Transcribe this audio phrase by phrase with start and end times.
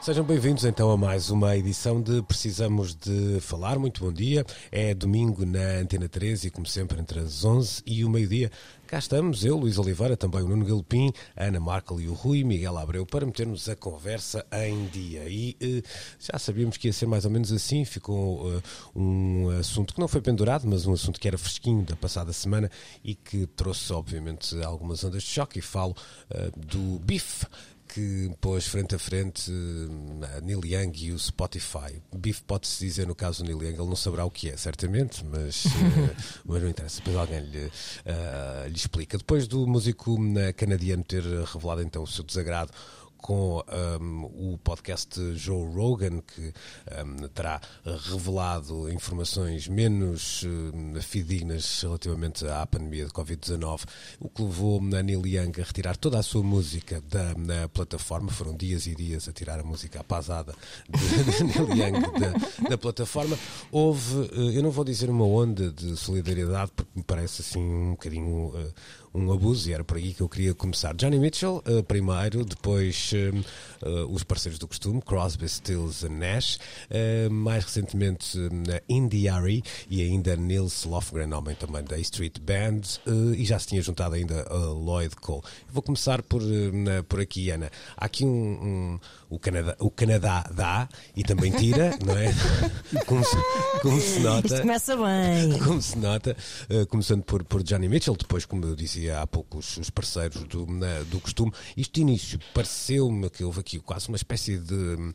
[0.00, 3.78] Sejam bem-vindos então a mais uma edição de Precisamos de Falar.
[3.78, 4.46] Muito bom dia.
[4.72, 8.50] É domingo na Antena 13 e, como sempre, entre as 11 e o meio-dia.
[8.86, 12.42] Cá estamos, eu, Luís Oliveira, também o Nuno Galopim, a Ana Markel e o Rui
[12.42, 15.28] Miguel Abreu para metermos a conversa em dia.
[15.28, 15.82] E eh,
[16.18, 17.84] já sabíamos que ia ser mais ou menos assim.
[17.84, 18.62] Ficou eh,
[18.96, 22.68] um assunto que não foi pendurado, mas um assunto que era fresquinho da passada semana
[23.04, 25.60] e que trouxe, obviamente, algumas ondas de choque.
[25.60, 25.94] E falo
[26.30, 27.46] eh, do bife
[27.92, 32.00] que pôs frente a frente uh, a Neil Young e o Spotify.
[32.14, 35.24] Biff pode-se dizer no caso do Neil Young, ele não saberá o que é, certamente,
[35.24, 35.70] mas, uh,
[36.44, 39.18] mas não interessa, depois alguém lhe, uh, lhe explica.
[39.18, 40.16] Depois do músico
[40.56, 42.72] canadiano ter revelado então o seu desagrado
[43.20, 43.62] com
[44.00, 46.52] um, o podcast Joe Rogan, que
[47.04, 47.60] um, terá
[48.08, 50.44] revelado informações menos
[51.02, 53.82] fidedignas relativamente à pandemia de Covid-19,
[54.18, 58.30] o que levou a Neil Young a retirar toda a sua música da, plataforma.
[58.30, 60.54] Foram dias e dias a tirar a música apazada
[60.88, 63.38] de, Neil Young da, da plataforma.
[63.70, 67.90] Houve, uh, eu não vou dizer uma onda de solidariedade, porque me parece assim um
[67.92, 68.48] bocadinho.
[68.48, 68.72] Uh,
[69.12, 70.94] um abuso e era por aí que eu queria começar.
[70.94, 73.12] Johnny Mitchell, uh, primeiro, depois
[73.82, 76.58] uh, os parceiros do costume, Crosby, Stills Nash,
[77.30, 82.80] mais recentemente na India.Arie e ainda Nils Lofgren, homem também da Street Band,
[83.36, 85.42] e já se tinha juntado ainda a Lloyd Cole.
[85.68, 86.42] vou começar por,
[87.08, 87.70] por aqui, Ana.
[87.96, 89.00] Há aqui um, um
[89.30, 92.34] o Canadá, o Canadá dá e também tira, não é?
[93.06, 93.36] Como se,
[93.80, 94.46] como se nota.
[94.48, 95.58] Isto começa bem.
[95.60, 96.36] Como se nota,
[96.68, 98.74] uh, começando por, por Johnny Mitchell, depois, como eu
[99.08, 101.52] há pouco, os, os parceiros do, na, do costume.
[101.76, 105.14] Isto de início pareceu-me que houve aqui quase uma espécie de, uh,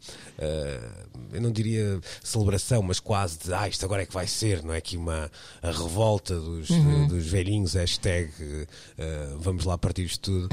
[1.34, 4.74] eu não diria celebração, mas quase de, ah, isto agora é que vai ser, não
[4.74, 4.78] é?
[4.78, 5.30] Aqui uma
[5.62, 7.08] a revolta dos, uhum.
[7.08, 10.50] dos velhinhos, hashtag, uh, vamos lá partir isto tudo.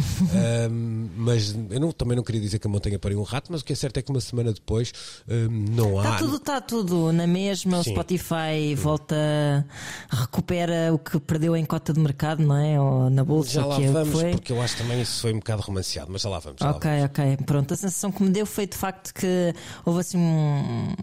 [1.17, 3.65] mas eu não, também não queria dizer que a montanha pariu um rato, mas o
[3.65, 4.93] que é certo é que uma semana depois
[5.29, 6.05] um, não há.
[6.05, 7.79] Está tudo, está tudo na mesma.
[7.79, 9.67] O Spotify volta,
[10.09, 12.81] recupera o que perdeu em cota de mercado, não é?
[12.81, 13.51] Ou na bolsa.
[13.51, 14.31] Já lá que vamos, foi.
[14.33, 16.59] porque eu acho também isso foi um bocado romanceado, mas já lá vamos.
[16.61, 17.11] Já ok, lá vamos.
[17.11, 17.37] ok.
[17.47, 20.95] Pronto, a sensação que me deu foi de facto que houve assim um,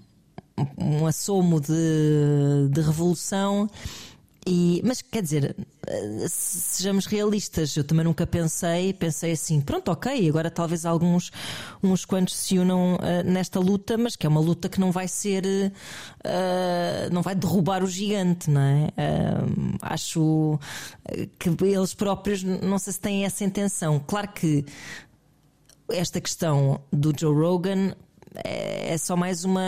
[0.77, 3.69] um assomo de, de revolução
[4.51, 5.55] e, mas quer dizer,
[5.85, 11.31] eh, sejamos realistas, eu também nunca pensei, pensei assim, pronto, ok, agora talvez alguns
[11.83, 15.07] uns quantos se unam uh, nesta luta, mas que é uma luta que não vai
[15.07, 18.87] ser, uh, não vai derrubar o gigante, não é?
[18.87, 20.59] Uh, acho
[21.37, 23.99] que eles próprios não sei se têm essa intenção.
[23.99, 24.65] Claro que
[25.91, 27.93] esta questão do Joe Rogan
[28.43, 29.61] é, é só mais uma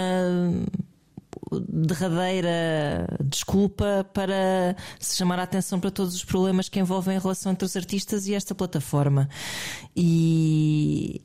[1.67, 7.51] derradeira desculpa para se chamar a atenção para todos os problemas que envolvem a relação
[7.51, 9.28] entre os artistas e esta plataforma.
[9.95, 11.22] E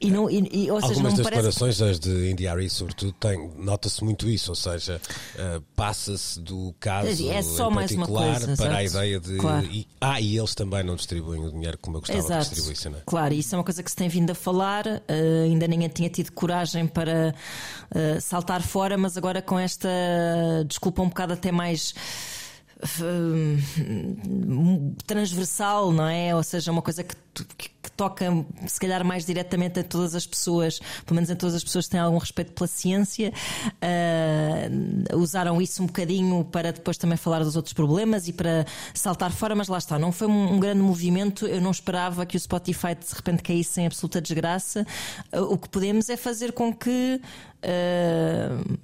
[0.00, 1.42] e não, e, e, ou seja, Algumas das parece...
[1.48, 3.14] declarações, as de Indiari, sobretudo,
[3.56, 5.00] nota-se muito isso, ou seja,
[5.34, 9.04] uh, passa-se do caso é só mais uma coisa, para a exato.
[9.04, 9.36] ideia de.
[9.36, 9.66] Claro.
[9.66, 12.44] E, ah, e eles também não distribuem o dinheiro como eu gostava Exato.
[12.44, 13.02] que distribuíssem, não é?
[13.06, 16.08] Claro, isso é uma coisa que se tem vindo a falar, uh, ainda ninguém tinha
[16.08, 17.34] tido coragem para
[17.90, 19.88] uh, saltar fora, mas agora com esta
[20.66, 21.94] desculpa um bocado até mais
[25.06, 26.34] transversal, não é?
[26.34, 27.14] Ou seja, uma coisa que,
[27.56, 28.26] que, toca
[28.66, 31.92] se calhar mais diretamente a todas as pessoas, pelo menos a todas as pessoas que
[31.92, 33.32] têm algum respeito pela ciência,
[33.66, 39.32] uh, usaram isso um bocadinho para depois também falar dos outros problemas e para saltar
[39.32, 42.40] fora, mas lá está, não foi um, um grande movimento, eu não esperava que o
[42.40, 44.86] Spotify de repente caísse em absoluta desgraça.
[45.32, 47.20] Uh, o que podemos é fazer com que
[47.64, 48.78] uh,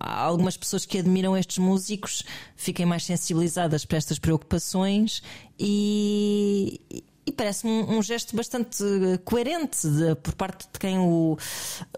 [0.00, 2.24] algumas pessoas que admiram estes músicos
[2.56, 5.22] fiquem mais sensibilizadas para estas preocupações
[5.58, 6.80] e,
[7.26, 8.84] e parece-me um, um, gesto bastante
[9.24, 11.36] coerente de, por parte de quem o,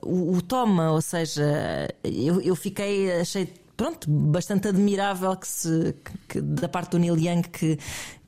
[0.02, 5.94] o, o toma, ou seja, eu, eu fiquei, achei pronto, bastante admirável que se,
[6.28, 7.78] que, da parte do Neil Young que,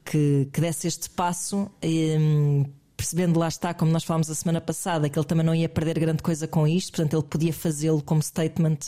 [0.04, 1.70] que, que desse este passo.
[1.82, 2.66] E,
[2.98, 6.00] percebendo lá está, como nós falámos a semana passada, que ele também não ia perder
[6.00, 8.78] grande coisa com isto, portanto ele podia fazê-lo como statement.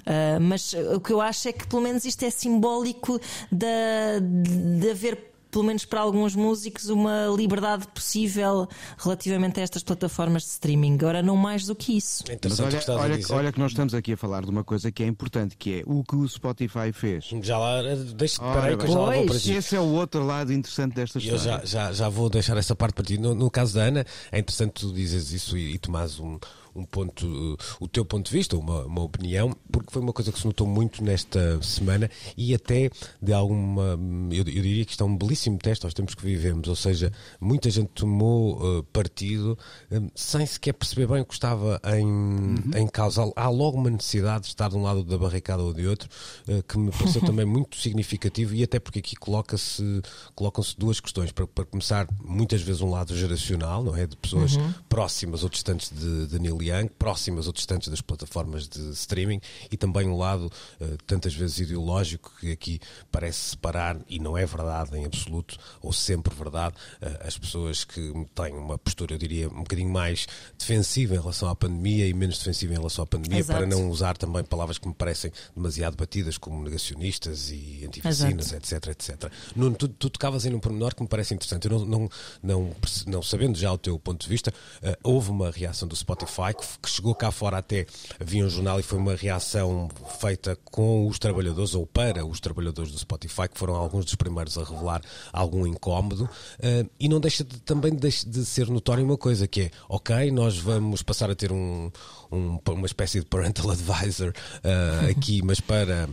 [0.00, 3.20] Uh, mas o que eu acho é que pelo menos isto é simbólico
[3.52, 8.66] de, de haver pelo menos para alguns músicos, uma liberdade possível
[8.98, 10.94] relativamente a estas plataformas de streaming.
[10.94, 12.24] Agora, não mais do que isso.
[12.28, 15.04] É Mas olha, olha, olha, que nós estamos aqui a falar de uma coisa que
[15.04, 17.26] é importante, que é o que o Spotify fez.
[17.40, 17.82] Já lá,
[18.16, 19.52] deixa, peraí, que eu já lá vou para ti.
[19.52, 21.38] Esse é o outro lado interessante desta história.
[21.38, 23.16] Eu já, já, já vou deixar essa parte para ti.
[23.16, 26.36] No, no caso da Ana, é interessante tu dizes isso e, e tomas um
[26.74, 30.38] um ponto, o teu ponto de vista, uma, uma opinião, porque foi uma coisa que
[30.38, 32.90] se notou muito nesta semana e até
[33.20, 33.98] de alguma,
[34.30, 37.12] eu, eu diria que isto é um belíssimo teste aos tempos que vivemos, ou seja,
[37.40, 39.58] muita gente tomou uh, partido
[39.90, 42.70] um, sem sequer perceber bem o que estava em, uhum.
[42.76, 43.30] em causa.
[43.36, 46.08] Há logo uma necessidade de estar de um lado da barricada ou de outro,
[46.48, 50.02] uh, que me pareceu também muito significativo e até porque aqui coloca-se
[50.34, 51.32] colocam-se duas questões.
[51.32, 54.06] Para, para, começar, muitas vezes um lado geracional, não é?
[54.06, 54.74] De pessoas uhum.
[54.88, 59.40] próximas ou distantes de, de Neil Young, próximas ou distantes das plataformas de streaming
[59.70, 60.50] e também um lado
[60.80, 62.80] uh, tantas vezes ideológico que aqui
[63.10, 68.12] parece separar, e não é verdade em absoluto, ou sempre verdade, uh, as pessoas que
[68.34, 70.26] têm uma postura, eu diria, um bocadinho mais
[70.58, 73.58] defensiva em relação à pandemia e menos defensiva em relação à pandemia, Exato.
[73.58, 78.86] para não usar também palavras que me parecem demasiado batidas, como negacionistas e antivacinas, etc,
[78.88, 79.30] etc.
[79.54, 81.68] Nuno, tu, tu tocavas em um pormenor que me parece interessante.
[81.68, 82.10] Eu não, não,
[82.42, 82.76] não,
[83.06, 84.52] não sabendo já o teu ponto de vista,
[84.82, 87.86] uh, houve uma reação do Spotify que, chegou cá fora até
[88.20, 89.88] havia um jornal e foi uma reação
[90.20, 94.56] feita com os trabalhadores ou para os trabalhadores do Spotify, que foram alguns dos primeiros
[94.58, 95.02] a revelar
[95.32, 96.24] algum incómodo.
[96.58, 100.30] Uh, e não deixa de, também de, de ser notório uma coisa, que é, ok,
[100.30, 101.90] nós vamos passar a ter um,
[102.30, 106.08] um uma espécie de parental advisor uh, aqui, mas para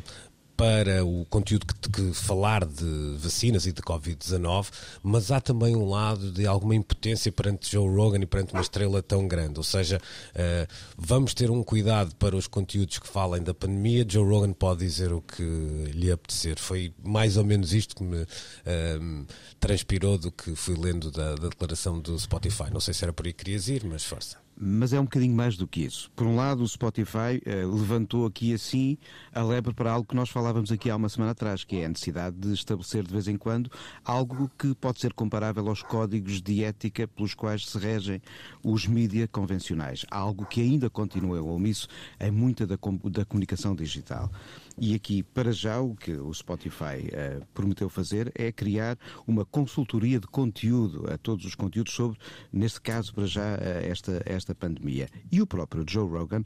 [0.61, 4.69] para o conteúdo que, que, falar de vacinas e de Covid-19,
[5.01, 9.01] mas há também um lado de alguma impotência perante Joe Rogan e perante uma estrela
[9.01, 9.57] tão grande.
[9.57, 14.05] Ou seja, uh, vamos ter um cuidado para os conteúdos que falem da pandemia.
[14.07, 15.41] Joe Rogan pode dizer o que
[15.95, 16.59] lhe apetecer.
[16.59, 19.25] Foi mais ou menos isto que me uh,
[19.59, 22.71] transpirou do que fui lendo da, da declaração do Spotify.
[22.71, 24.37] Não sei se era por aí que querias ir, mas força.
[24.63, 26.11] Mas é um bocadinho mais do que isso.
[26.15, 28.95] Por um lado, o Spotify uh, levantou aqui assim
[29.33, 31.89] a lebre para algo que nós falávamos aqui há uma semana atrás, que é a
[31.89, 33.71] necessidade de estabelecer de vez em quando
[34.05, 38.21] algo que pode ser comparável aos códigos de ética pelos quais se regem
[38.63, 40.05] os mídias convencionais.
[40.11, 41.87] Algo que ainda continua omisso
[42.19, 42.77] em muita da,
[43.09, 44.29] da comunicação digital.
[44.83, 48.98] E aqui, para já, o que o Spotify uh, prometeu fazer é criar
[49.28, 52.18] uma consultoria de conteúdo a todos os conteúdos sobre,
[52.51, 55.07] neste caso, para já, uh, esta, esta pandemia.
[55.31, 56.42] E o próprio Joe Rogan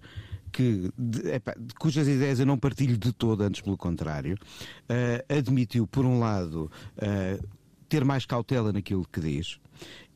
[0.52, 5.88] que, de, epa, cujas ideias eu não partilho de todo, antes pelo contrário, uh, admitiu,
[5.88, 7.48] por um lado, uh,
[7.88, 9.62] ter mais cautela naquilo que diz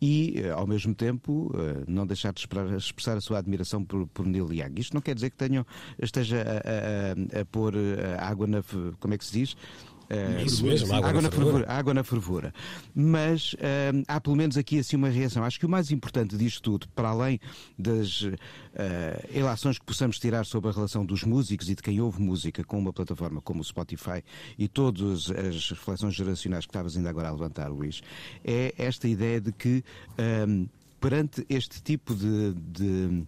[0.02, 1.52] e, ao mesmo tempo,
[1.88, 2.46] não deixar de
[2.78, 4.80] expressar a sua admiração por, por Neil Young.
[4.80, 5.66] Isto não quer dizer que tenham,
[6.02, 7.74] esteja a, a, a pôr
[8.20, 8.64] água na.
[9.00, 9.58] Como é que se diz?
[10.10, 11.52] Uh, Isso mesmo, água, água na, fervura.
[11.52, 11.72] fervura.
[11.72, 12.54] Água na fervura.
[12.96, 15.44] Mas uh, há pelo menos aqui assim uma reação.
[15.44, 17.40] Acho que o mais importante disto tudo, para além
[17.78, 18.36] das uh,
[19.32, 22.80] relações que possamos tirar sobre a relação dos músicos e de quem ouve música com
[22.80, 24.24] uma plataforma como o Spotify
[24.58, 28.02] e todas as reflexões geracionais que estavas ainda agora a levantar, Luís,
[28.44, 29.84] é esta ideia de que
[30.48, 30.68] um,
[31.00, 33.24] perante este tipo de, de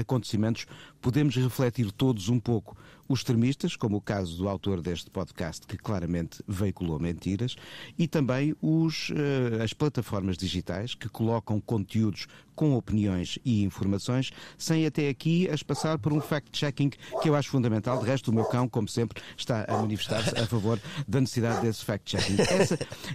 [0.00, 0.66] acontecimentos,
[1.06, 2.76] podemos refletir todos um pouco
[3.08, 7.54] os extremistas, como o caso do autor deste podcast, que claramente veiculou mentiras,
[7.96, 14.86] e também os, uh, as plataformas digitais que colocam conteúdos com opiniões e informações, sem
[14.86, 16.88] até aqui as passar por um fact-checking
[17.20, 17.98] que eu acho fundamental.
[18.00, 21.84] De resto, o meu cão, como sempre, está a manifestar-se a favor da necessidade desse
[21.84, 22.36] fact-checking.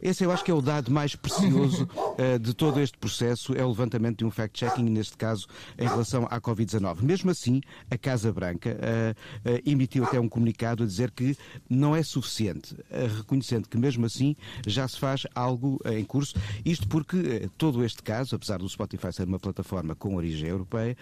[0.01, 3.65] Esse eu acho que é o dado mais precioso uh, de todo este processo, é
[3.65, 7.01] o levantamento de um fact-checking, neste caso, em relação à Covid-19.
[7.01, 11.35] Mesmo assim, a Casa Branca uh, uh, emitiu até um comunicado a dizer que
[11.69, 12.75] não é suficiente,
[13.17, 14.35] reconhecendo que mesmo assim
[14.65, 16.35] já se faz algo em curso.
[16.65, 20.95] Isto porque todo este caso, apesar do Spotify ser uma plataforma com origem europeia,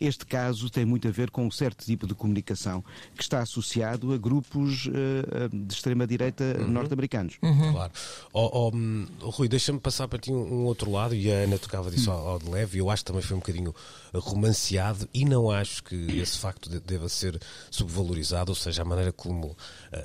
[0.00, 4.12] este caso tem muito a ver com um certo tipo de comunicação que está associado
[4.12, 6.68] a grupos uh, de extrema-direita uhum.
[6.68, 7.36] norte-americanos.
[7.42, 7.72] Uhum.
[7.72, 7.92] Claro.
[8.32, 11.90] Oh, oh, Rui, deixa-me passar para ti um, um, outro lado, e a Ana tocava
[11.90, 12.16] disso uhum.
[12.16, 13.74] ao, ao, de leve, e eu acho que também foi um bocadinho
[14.14, 17.40] romanceado, e não acho que esse facto de, deva ser
[17.70, 19.56] subvalorizado, ou seja, a maneira como uh,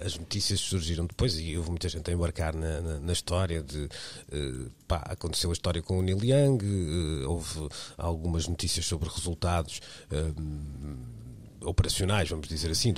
[0.05, 3.85] as notícias surgiram depois, e houve muita gente a embarcar na, na, na história de
[3.85, 9.81] uh, pá, aconteceu a história com o Neil Young, uh, houve algumas notícias sobre resultados
[10.11, 12.93] uh, operacionais, vamos dizer assim,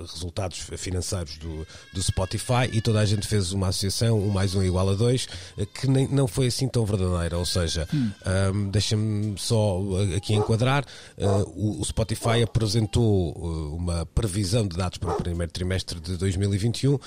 [0.00, 4.62] resultados financeiros do, do Spotify e toda a gente fez uma associação, um mais um
[4.62, 5.28] igual a dois,
[5.74, 7.38] que nem, não foi assim tão verdadeira.
[7.38, 8.10] Ou seja, hum.
[8.54, 9.80] um, deixa-me só
[10.16, 10.84] aqui enquadrar:
[11.18, 16.94] uh, o, Spotify apresentou uh, uma previsão de dados para o primeiro trimestre de 2021
[16.94, 17.00] uh,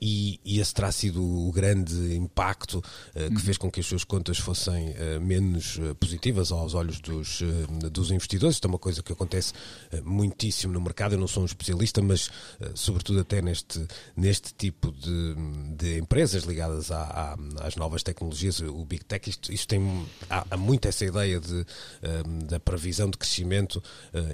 [0.00, 3.38] e, e esse terá sido o grande impacto uh, que hum.
[3.38, 7.42] fez com que as suas contas fossem menos positivas aos olhos dos,
[7.90, 8.56] dos investidores.
[8.56, 9.52] Isto é uma coisa que acontece
[10.04, 11.14] muitíssimo no mercado.
[11.14, 12.30] Eu não sou um especialista, mas
[12.74, 13.86] sobretudo até neste,
[14.16, 15.34] neste tipo de,
[15.76, 20.44] de empresas ligadas à, à, às novas tecnologias, o Big Tech, isto, isto tem há,
[20.50, 21.66] há muito essa ideia de,
[22.46, 23.82] da previsão de crescimento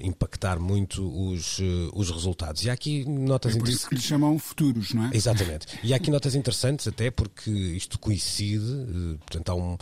[0.02, 1.58] impactar muito os,
[1.92, 2.64] os resultados.
[2.64, 3.54] E há aqui notas...
[3.54, 5.10] É por isso que lhe chamam futuros, não é?
[5.12, 5.66] Exatamente.
[5.82, 9.76] E há aqui notas interessantes até porque isto coincide, portanto há um,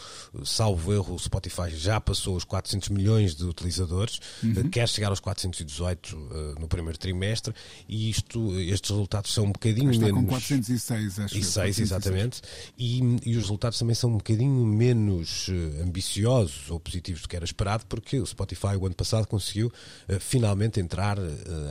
[0.45, 4.69] salvo erro, o Spotify já passou os 400 milhões de utilizadores, uhum.
[4.71, 7.55] quer chegar aos 418 uh, no primeiro trimestre
[7.89, 10.21] e isto, estes resultados são um bocadinho Está menos...
[10.21, 11.39] com 406, acho.
[11.39, 12.41] E 6, exatamente.
[12.79, 17.37] E, e, os resultados também são um bocadinho menos uh, ambiciosos ou positivos do que
[17.37, 21.19] era esperado porque o Spotify o ano passado conseguiu uh, finalmente entrar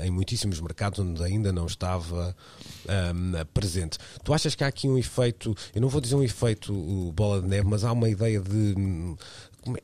[0.04, 2.36] em muitíssimos mercados onde ainda não estava
[2.88, 3.98] um, presente.
[4.24, 6.74] Tu achas que há aqui um efeito, eu não vou dizer um efeito
[7.14, 8.76] bola de neve, mas há uma ideia de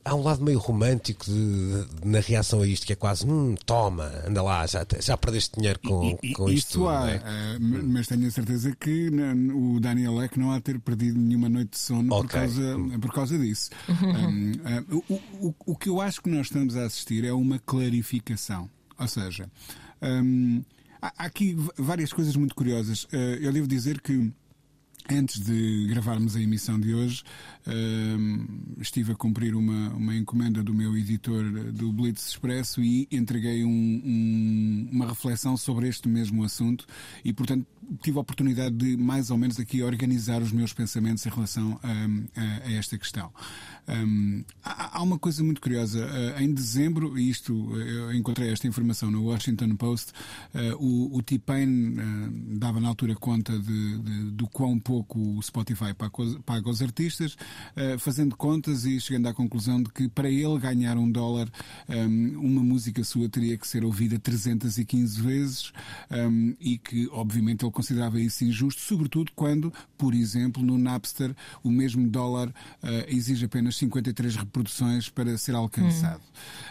[0.04, 3.54] há um lado meio romântico de, de, na reação a isto, que é quase, hum,
[3.66, 6.70] toma, anda lá, já, já perdeste dinheiro com, e, com isto.
[6.70, 7.16] Isso há, é?
[7.16, 9.10] uh, mas tenho a certeza que
[9.54, 12.22] o Daniel Eck não há ter perdido nenhuma noite de sono okay.
[12.22, 13.70] por, causa, por causa disso.
[13.88, 17.58] um, uh, o, o, o que eu acho que nós estamos a assistir é uma
[17.58, 18.70] clarificação.
[18.98, 19.50] Ou seja,
[20.00, 20.62] um,
[21.00, 23.04] há aqui várias coisas muito curiosas.
[23.04, 24.32] Uh, eu devo dizer que
[25.10, 27.22] Antes de gravarmos a emissão de hoje,
[27.66, 33.64] uh, estive a cumprir uma, uma encomenda do meu editor do Blitz Expresso e entreguei
[33.64, 36.86] um, um, uma reflexão sobre este mesmo assunto
[37.22, 37.66] e, portanto,
[38.00, 42.40] tive a oportunidade de, mais ou menos, aqui organizar os meus pensamentos em relação a,
[42.40, 43.30] a, a esta questão.
[43.86, 46.06] Um, há, há, uma coisa muito curiosa.
[46.06, 50.12] Uh, em dezembro, isto eu encontrei esta informação no Washington Post,
[50.54, 51.94] uh, o, o T-Pain
[52.58, 55.94] dava na altura conta de, de, do quão o Spotify
[56.44, 57.36] paga, aos artistas,
[57.98, 61.48] fazendo contas e chegando à conclusão de que para ele ganhar um dólar,
[61.88, 65.72] um, uma música sua teria que ser ouvida 315 vezes
[66.10, 71.70] um, e que, obviamente, ele considerava isso injusto, sobretudo quando, por exemplo, no Napster, o
[71.70, 72.52] mesmo dólar
[73.08, 76.22] exige apenas apenas 53 reproduções para ser alcançado.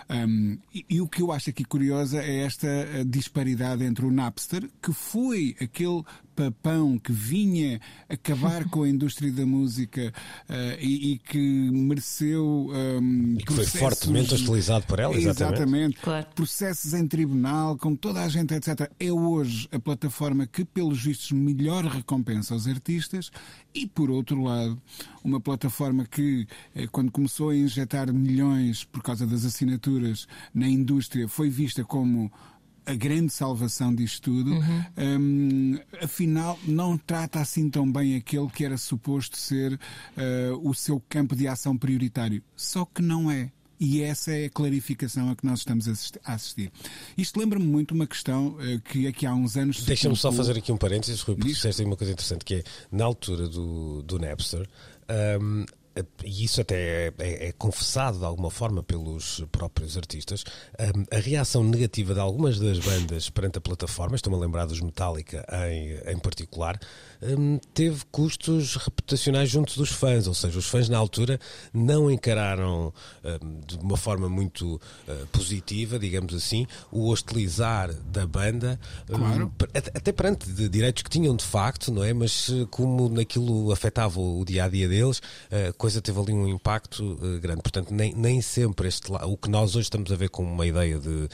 [0.10, 0.14] Hum.
[0.14, 2.68] Um, e, e, o que eu acho aqui curiosa é esta
[3.06, 6.04] disparidade entre o Napster, que foi aquele
[6.36, 10.14] papão que vinha acabar com a indústria da música
[10.50, 11.40] uh, e, e, que
[11.72, 12.70] mereceu.
[12.72, 15.54] Um, e que foi fortemente hostilizado por ela, exatamente.
[15.54, 16.28] exatamente claro.
[16.36, 18.90] Processos em tribunal, com toda a gente, etc.
[19.00, 23.32] É hoje a plataforma que, pelos vistos, melhor recompensa os artistas
[23.74, 24.82] e, por outro lado,
[25.24, 31.28] uma plataforma que, eh, quando começou a injetar milhões por causa das assinaturas na indústria,
[31.28, 32.32] foi vista como
[32.86, 34.84] a grande salvação disto tudo, uhum.
[34.98, 35.53] um,
[36.04, 41.36] afinal não trata assim tão bem aquele que era suposto ser uh, o seu campo
[41.36, 42.44] de ação prioritário.
[42.56, 43.52] Só que não é.
[43.80, 45.88] E essa é a clarificação a que nós estamos
[46.24, 46.72] a assistir.
[47.18, 49.84] Isto lembra-me muito uma questão uh, que aqui há uns anos.
[49.84, 53.06] Deixa-me só fazer aqui um parênteses, Rui, porque disseste uma coisa interessante que é na
[53.06, 54.68] altura do, do Napster.
[55.42, 55.66] Um,
[56.24, 60.44] e isso até é, é, é, confessado de alguma forma pelos próprios artistas,
[60.78, 64.82] a, a, reação negativa de algumas das bandas perante a plataforma, estou-me a lembrar dos
[64.82, 66.80] Metallica em, em particular,
[67.38, 71.40] um, teve custos reputacionais junto dos fãs, ou seja, os fãs na altura
[71.74, 78.80] não encararam um, de uma forma muito uh, positiva, digamos assim, o hostilizar da banda,
[79.08, 79.52] claro.
[79.74, 82.14] até perante de direitos que tinham de facto, não é?
[82.14, 85.22] Mas eh, como naquilo afetava o dia a dia deles,
[85.70, 87.62] a coisa teve ali um impacto uh, grande.
[87.62, 90.98] Portanto, nem, nem sempre este o que nós hoje estamos a ver como uma ideia
[90.98, 91.30] de,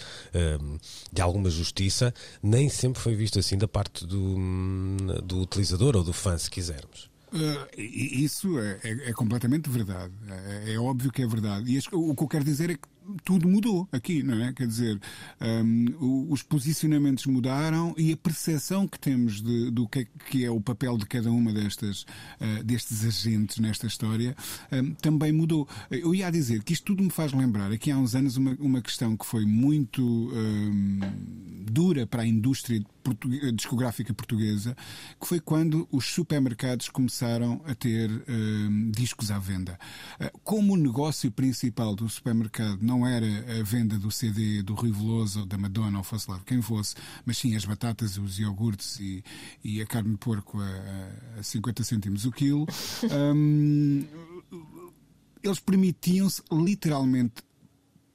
[1.11, 6.03] de alguma justiça, nem sempre foi visto assim da parte do, hum, do utilizador ou
[6.03, 7.09] do fã, se quisermos.
[7.31, 10.11] Uh, isso é, é, é, completamente verdade.
[10.27, 11.71] É, é, óbvio que é verdade.
[11.71, 12.87] E o que eu quero dizer é que
[13.23, 14.53] tudo mudou aqui, não é?
[14.53, 14.99] Quer dizer,
[15.39, 20.51] um, os posicionamentos mudaram e a percepção que temos de, do que é, que é
[20.51, 24.35] o papel de cada uma destas, uh, destes agentes nesta história
[24.71, 25.67] um, também mudou.
[25.89, 28.81] Eu ia dizer que isto tudo me faz lembrar, aqui há uns anos, uma, uma
[28.81, 30.99] questão que foi muito um,
[31.71, 32.83] dura para a indústria
[33.53, 34.75] discográfica portuguesa,
[35.19, 39.77] que foi quando os supermercados começaram a ter uh, discos à venda.
[40.19, 43.25] Uh, como o negócio principal do supermercado não era
[43.59, 46.95] a venda do CD do Rui Veloso ou da Madonna, ou fosse lá quem fosse,
[47.25, 49.23] mas sim as batatas, os iogurtes e,
[49.63, 52.65] e a carne de porco a, a 50 cêntimos o quilo,
[53.35, 54.05] um,
[55.43, 57.43] eles permitiam-se literalmente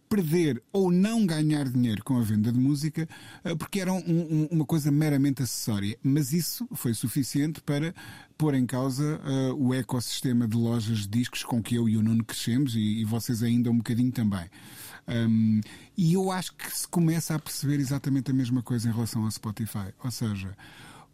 [0.08, 3.08] perder ou não ganhar dinheiro com a venda de música
[3.44, 5.98] eh, porque era um, um, uma coisa meramente acessória.
[6.02, 7.94] Mas isso foi suficiente para
[8.36, 12.02] pôr em causa uh, o ecossistema de lojas de discos com que eu e o
[12.02, 14.48] Nuno crescemos e, e vocês ainda um bocadinho também.
[15.06, 15.60] Um,
[15.96, 19.30] e eu acho que se começa a perceber exatamente a mesma coisa em relação ao
[19.30, 19.92] Spotify.
[20.02, 20.56] Ou seja,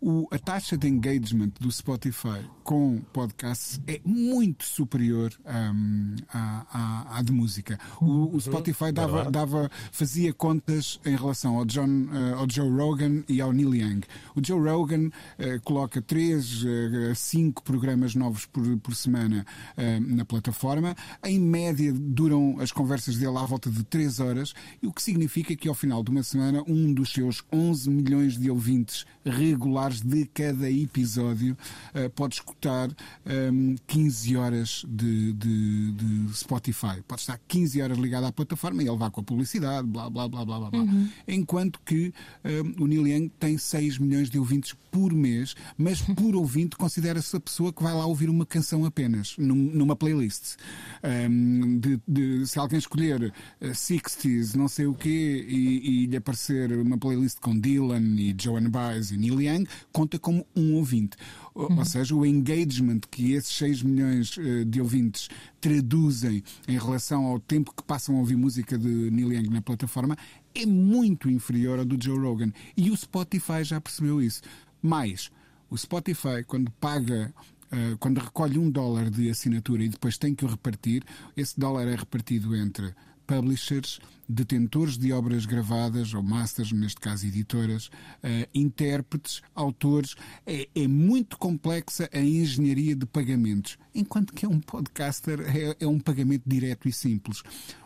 [0.01, 7.19] o, a taxa de engagement do Spotify com podcasts é muito superior um, à, à,
[7.19, 7.79] à, de música.
[8.01, 8.41] O, o uhum.
[8.41, 13.53] Spotify dava, dava, fazia contas em relação ao, John, uh, ao Joe Rogan e ao
[13.53, 14.01] Neil Young.
[14.37, 16.65] O Joe Rogan uh, coloca 3
[17.09, 19.45] a uh, 5 programas novos por, por semana
[19.77, 20.95] uh, na plataforma.
[21.25, 25.69] Em média, duram as conversas dele à volta de 3 horas, o que significa que
[25.69, 30.71] ao final de uma semana, um dos seus 11 milhões de ouvintes regulares de cada
[30.71, 31.57] episódio,
[31.95, 37.03] uh, pode escutar um, ehm, 15 horas de, de, de, Spotify.
[37.07, 40.29] Pode estar 15 horas ligado à plataforma e ele vai com a publicidade, blá blá
[40.29, 40.81] blá blá blá.
[40.81, 41.09] Uhum.
[41.27, 42.13] Enquanto que
[42.45, 46.77] um, ehm, o Neil Young tem 6 milhões de ouvintes por mês, mas por ouvinte
[46.77, 50.57] considera-se a pessoa que vai lá ouvir uma canção apenas, num, numa playlist.
[51.03, 56.07] Um, ehm, de, de, se alguém escolher uh, 60s, não sei o quê, e, e
[56.07, 60.75] lhe aparecer uma playlist com Dylan e Joan Baez e Neil Young, conta como um
[60.75, 61.17] ouvinte.
[61.55, 61.79] Uhum.
[61.79, 65.29] Ou seja, o engagement que esses 6 milhões eh, de ouvintes
[65.61, 70.17] traduzem em relação ao tempo que passam a ouvir música de Neil Young na plataforma
[70.55, 72.53] é muito inferior ao do Joe Rogan.
[72.77, 74.43] E o Spotify já percebeu isso.
[74.83, 75.31] Mais,
[75.69, 77.33] o Spotify, quando paga
[77.73, 81.05] Uh, quando recolhe um dólar de assinatura e depois tem que o repartir,
[81.37, 82.93] esse dólar é repartido entre
[83.31, 90.17] publishers, detentores de obras gravadas, ou masters, neste caso editoras, uh, intérpretes, autores.
[90.45, 95.87] É, é, muito complexa a engenharia de pagamentos, enquanto que é um podcaster é, é,
[95.87, 97.43] um pagamento direto e simples.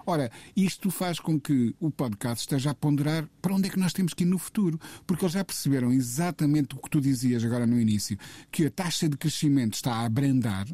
[0.07, 3.93] Ora, isto faz com que o podcast esteja a ponderar para onde é que nós
[3.93, 7.67] temos que ir no futuro, porque eles já perceberam exatamente o que tu dizias agora
[7.67, 8.19] no início,
[8.51, 10.67] que a taxa de crescimento está a abrandar,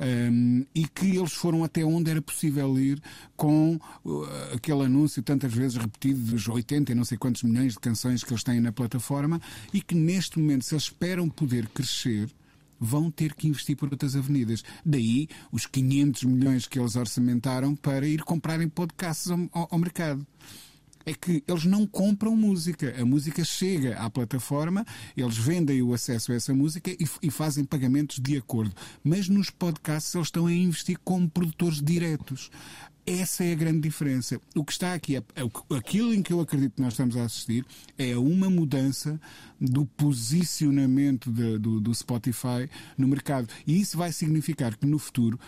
[0.00, 3.00] um, e que eles foram até onde era possível ir
[3.36, 7.80] com uh, aquele anúncio tantas vezes repetido dos 80 e não sei quantos milhões de
[7.80, 9.40] canções que eles têm na plataforma
[9.72, 12.30] e que neste momento, se eles esperam poder crescer,
[12.78, 14.64] vão ter que investir por outras avenidas.
[14.84, 20.26] Daí os 500 milhões que eles orçamentaram para ir comprarem podcasts ao, ao mercado
[21.04, 22.94] é que eles não compram música.
[23.00, 24.84] A música chega à plataforma,
[25.16, 28.74] eles vendem o acesso a essa música e, e, fazem pagamentos de acordo.
[29.02, 32.50] Mas nos podcasts eles estão a investir como produtores diretos.
[33.06, 34.40] Essa é a grande diferença.
[34.54, 37.24] O que está aqui, é, é, aquilo em que eu acredito que nós estamos a
[37.24, 37.64] assistir,
[37.98, 39.20] é uma mudança
[39.60, 43.48] do posicionamento de, do, do Spotify no mercado.
[43.66, 45.40] E isso vai significar que no futuro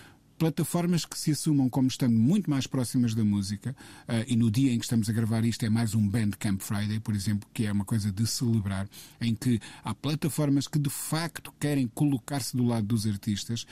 [0.43, 3.77] plataformas que se assumam como estando muito mais próximas da música,
[4.09, 6.99] uh, e no dia em que estamos a gravar isto é mais um Bandcamp Friday,
[6.99, 8.89] por exemplo, que é uma coisa de celebrar,
[9.21, 13.65] em que há plataformas que de facto querem colocar-se do lado dos artistas.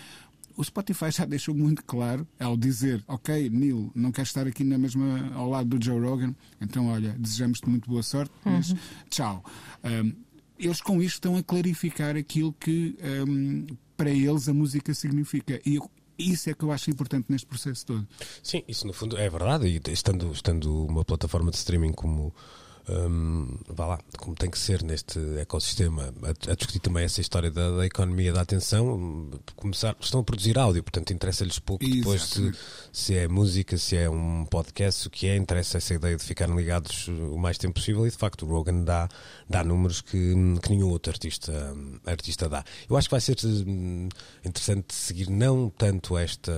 [0.56, 4.78] O Spotify já deixou muito claro ao dizer: Ok, Neil, não queres estar aqui na
[4.78, 8.78] mesma ao lado do Joe Rogan, então olha, desejamos-te muito boa sorte, mas uhum.
[9.10, 9.44] tchau.
[9.82, 10.12] Um,
[10.56, 15.60] eles com isto estão a clarificar aquilo que um, para eles a música significa.
[15.66, 18.06] E eu, isso é que eu acho importante neste processo todo.
[18.42, 19.66] Sim, isso no fundo é verdade.
[19.66, 22.34] E estando, estando uma plataforma de streaming como
[22.88, 27.50] um, vá lá, como tem que ser neste ecossistema, a, a discutir também essa história
[27.50, 32.52] da, da, economia da atenção, começar, estão a produzir áudio, portanto interessa-lhes pouco depois se,
[32.92, 36.56] se é música, se é um podcast, o que é, interessa essa ideia de ficarem
[36.56, 39.08] ligados o mais tempo possível e de facto o Rogan dá,
[39.48, 41.52] dá números que, que nenhum outro artista,
[42.06, 42.64] artista dá.
[42.88, 44.08] Eu acho que vai ser hum,
[44.44, 46.52] interessante seguir não tanto esta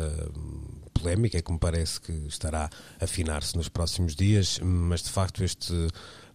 [1.03, 5.89] polémica, que me parece que estará a afinar-se nos próximos dias, mas de facto este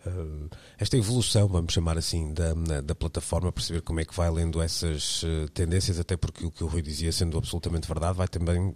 [0.05, 4.61] eh, esta evolução, vamos chamar assim, da, da plataforma, perceber como é que vai lendo
[4.61, 8.59] essas uh, tendências, até porque o que o Rui dizia, sendo absolutamente verdade, vai também
[8.67, 8.75] uh,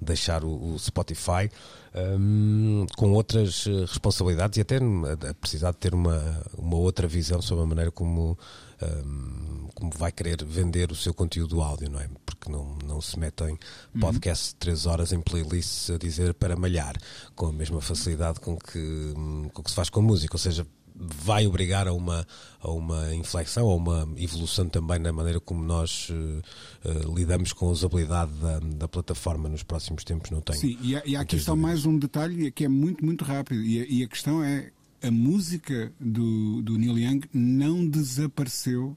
[0.00, 1.50] deixar o, Spotify
[1.94, 7.42] um, com outras responsabilidades e até a, a precisar de ter uma, uma outra visão
[7.42, 8.38] sobre a maneira como
[8.82, 12.08] um, como vai querer vender o seu conteúdo áudio, não é?
[12.24, 13.58] Porque não, não se metem
[13.98, 16.96] podcasts de 3 horas em playlists a dizer para malhar,
[17.34, 19.12] com a mesma facilidade com que,
[19.52, 20.34] com que se faz com música.
[20.34, 20.66] Ou seja,
[21.00, 22.26] vai obrigar a uma,
[22.60, 27.70] a uma inflexão, a uma evolução também na maneira como nós uh, lidamos com a
[27.70, 30.58] usabilidade da, da, plataforma nos próximos tempos, não tenho.
[30.58, 33.62] Sim, e, há, e há aqui só mais um detalhe que é muito, muito rápido,
[33.62, 34.70] e a, e a questão é
[35.02, 38.96] a música do, do Neil Young não desapareceu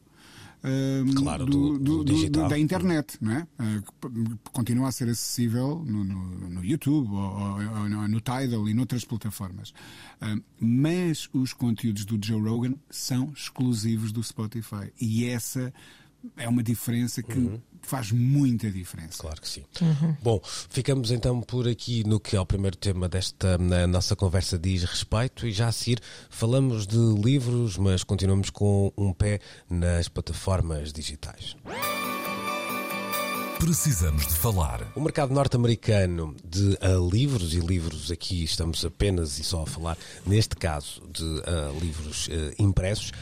[1.22, 3.48] claro, do, do, do, da internet, não é?
[3.60, 8.74] Uh, continua a ser acessível no, no, no YouTube ou, ou, ou, no Tidal e
[8.74, 9.72] noutras plataformas.
[10.22, 14.92] Uh, mas os conteúdos do Joe Rogan são exclusivos do Spotify.
[15.00, 15.74] E essa
[16.38, 17.60] é uma diferença que uhum.
[17.82, 19.18] faz muita diferença.
[19.20, 19.64] Claro que sim.
[19.82, 20.16] Uhum.
[20.22, 23.58] Bom, ficamos então por aqui no que é o primeiro tema desta
[23.88, 29.12] nossa conversa diz respeito e já a seguir falamos de livros, mas continuamos com um
[29.14, 31.56] pé nas plataformas digitais.
[33.64, 34.92] Precisamos de falar.
[34.94, 39.98] O mercado norte-americano de uh, livros, e livros aqui estamos apenas e só a falar,
[40.26, 43.14] neste caso, de uh, livros uh, impressos,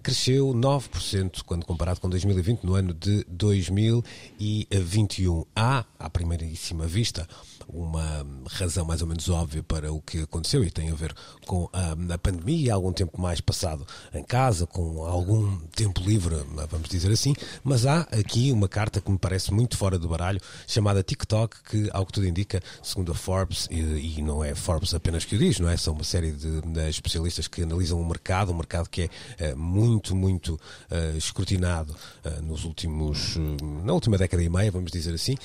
[0.00, 5.44] cresceu 9% quando comparado com 2020, no ano de 2021.
[5.56, 7.26] Há, à primeiríssima vista,
[7.68, 11.14] uma razão mais ou menos óbvia para o que aconteceu e tem a ver
[11.46, 16.36] com a, a pandemia, algum tempo mais passado em casa, com algum tempo livre,
[16.70, 20.40] vamos dizer assim, mas há aqui uma carta que me parece muito fora do baralho,
[20.66, 24.94] chamada TikTok, que, ao que tudo indica, segundo a Forbes, e, e não é Forbes
[24.94, 25.76] apenas que o diz, não é?
[25.76, 29.58] São uma série de, de especialistas que analisam o mercado, um mercado que é uh,
[29.58, 33.36] muito, muito uh, escrutinado uh, nos últimos,
[33.84, 35.36] na última década e meia, vamos dizer assim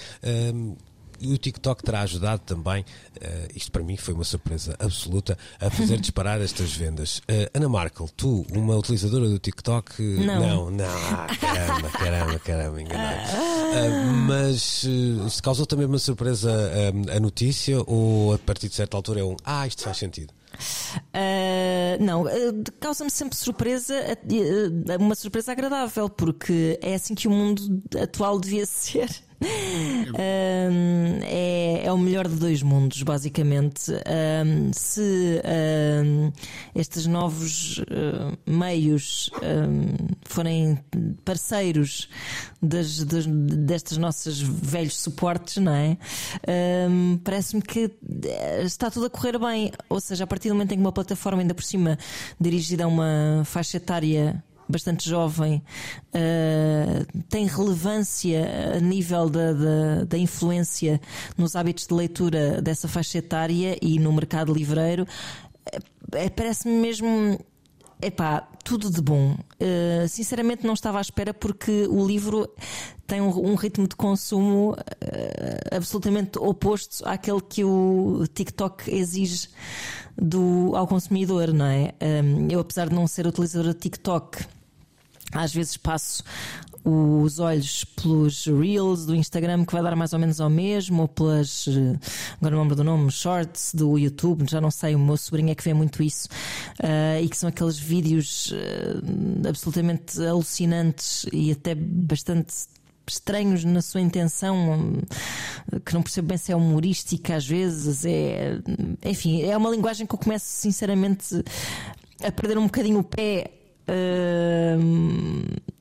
[1.19, 5.69] e o TikTok terá ajudado também, uh, isto para mim foi uma surpresa absoluta, a
[5.69, 7.19] fazer disparar estas vendas.
[7.19, 10.01] Uh, Ana Markel, tu, uma utilizadora do TikTok?
[10.01, 13.29] Não, não, não ah, caramba, caramba, caramba, enganado.
[13.73, 16.51] Uh, mas uh, causou também uma surpresa
[17.11, 20.31] a notícia ou a partir de certa altura é um ah, isto faz sentido?
[21.13, 27.31] Uh, não, uh, causa-me sempre surpresa, uh, uma surpresa agradável, porque é assim que o
[27.31, 29.09] mundo atual devia ser
[30.13, 33.91] um, é, é, o melhor de dois mundos, basicamente.
[33.91, 35.41] Um, se
[36.03, 36.31] um,
[36.75, 39.29] estes novos uh, meios
[40.25, 40.79] forem
[41.25, 42.09] parceiros
[42.61, 45.97] das, das, destes nossos velhos suportes, não é?
[47.23, 47.91] Parece-me que
[48.25, 49.71] eh, está tudo a correr bem.
[49.89, 51.97] Ou seja, a partir do momento em que uma plataforma, ainda por cima,
[52.39, 55.63] dirigida a uma faixa etária bastante jovem,
[56.09, 60.99] uh, tem relevância a nível da, da, da, influência
[61.37, 65.07] nos hábitos de leitura dessa faixa etária e no mercado livreiro,
[66.11, 67.39] é, parece-me mesmo.
[68.01, 69.31] Epá, tudo de bom.
[69.31, 72.49] Uh, sinceramente não estava à espera porque o livro
[73.07, 79.47] tem um, um ritmo de consumo uh, absolutamente oposto àquele que o TikTok exige
[80.17, 81.93] do, ao consumidor, não é?
[82.49, 84.45] Eu, apesar de não ser utilizadora de TikTok,
[85.33, 86.23] às vezes passo
[86.85, 91.07] os olhos pelos Reels do Instagram, que vai dar mais ou menos ao mesmo, ou
[91.07, 91.97] pelas, eh,
[92.37, 95.55] agora não lembro do nome, Shorts do YouTube, já não sei, o meu sobrinho é
[95.55, 96.27] que vê muito isso,
[96.81, 102.53] uh, e que são aqueles vídeos uh, absolutamente alucinantes e até bastante
[103.07, 104.97] estranhos na sua intenção,
[105.85, 108.59] que não percebo bem se é humorística às vezes, é,
[109.05, 111.43] enfim, é uma linguagem que eu começo sinceramente
[112.23, 113.51] a perder um bocadinho o pé.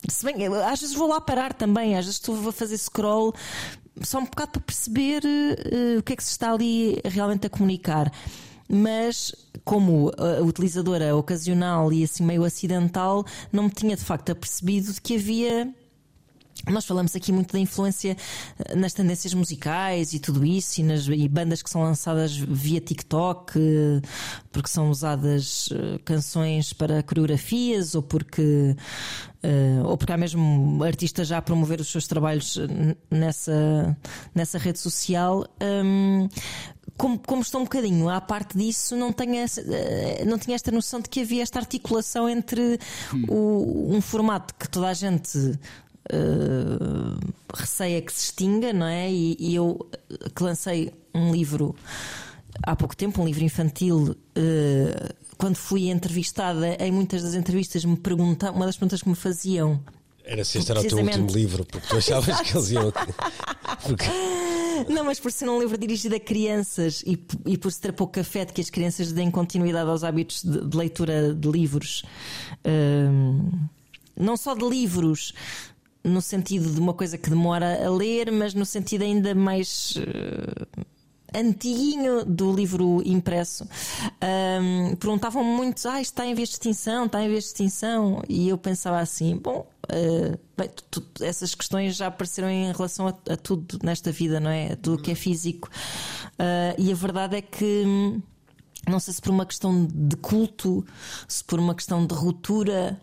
[0.08, 3.32] Se bem, às vezes vou lá parar também, às vezes estou a fazer scroll
[4.00, 7.50] só um bocado para perceber uh, o que é que se está ali realmente a
[7.50, 8.10] comunicar.
[8.68, 9.34] Mas
[9.64, 15.00] como uh, utilizadora ocasional e assim meio acidental, não me tinha de facto apercebido de
[15.00, 15.72] que havia
[16.70, 18.16] nós falamos aqui muito da influência
[18.58, 22.80] eh, nas tendências musicais e tudo isso, e, nas, e bandas que são lançadas via
[22.80, 24.00] TikTok, eh,
[24.52, 28.76] porque são usadas eh, canções para coreografias, ou porque,
[29.84, 32.58] ou porque há mesmo artistas já a promover os seus trabalhos
[33.10, 33.96] nessa,
[34.34, 35.44] nessa rede social.
[36.96, 39.32] Como, como, estou um bocadinho à parte disso, não, tenho
[40.26, 42.78] não tinha esta noção de que havia esta articulação entre
[43.28, 45.58] o, um formato que toda a gente
[46.12, 49.10] uh, receia que se extinga, não é?
[49.10, 49.88] E, e, eu
[50.34, 51.74] que lancei um livro
[52.62, 54.16] há pouco tempo, um livro infantil.
[54.36, 59.16] Uh, quando fui entrevistada, em muitas das entrevistas me perguntam, uma das perguntas que me
[59.16, 59.82] faziam
[60.24, 62.92] era se este era o teu último livro, porque tu achavas que eles iam.
[63.82, 64.04] Porque...
[64.88, 68.20] Não, mas por ser um livro dirigido a crianças e, e por se ter pouco
[68.20, 72.04] de que as crianças deem continuidade aos hábitos de, de leitura de livros,
[72.64, 73.50] um,
[74.16, 75.34] não só de livros,
[76.04, 79.94] no sentido de uma coisa que demora a ler, mas no sentido ainda mais.
[79.96, 80.86] Uh,
[81.34, 83.66] antiguinho do livro impresso,
[84.60, 88.22] um, perguntavam muito: ah, isto está em vez de extinção, está em vez de extinção.
[88.28, 93.08] E eu pensava assim: bom, uh, bem, tu, tu, essas questões já apareceram em relação
[93.08, 94.72] a, a, tudo nesta vida, não é?
[94.72, 95.70] A tudo que é físico.
[96.34, 97.84] Uh, e a verdade é que.
[98.88, 100.84] Não sei se por uma questão de culto,
[101.28, 103.00] se por uma questão de ruptura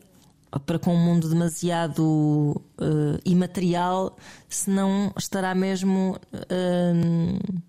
[0.65, 7.61] para com um mundo demasiado uh, imaterial, se não estará mesmo uh,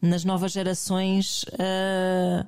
[0.00, 2.46] nas novas gerações uh,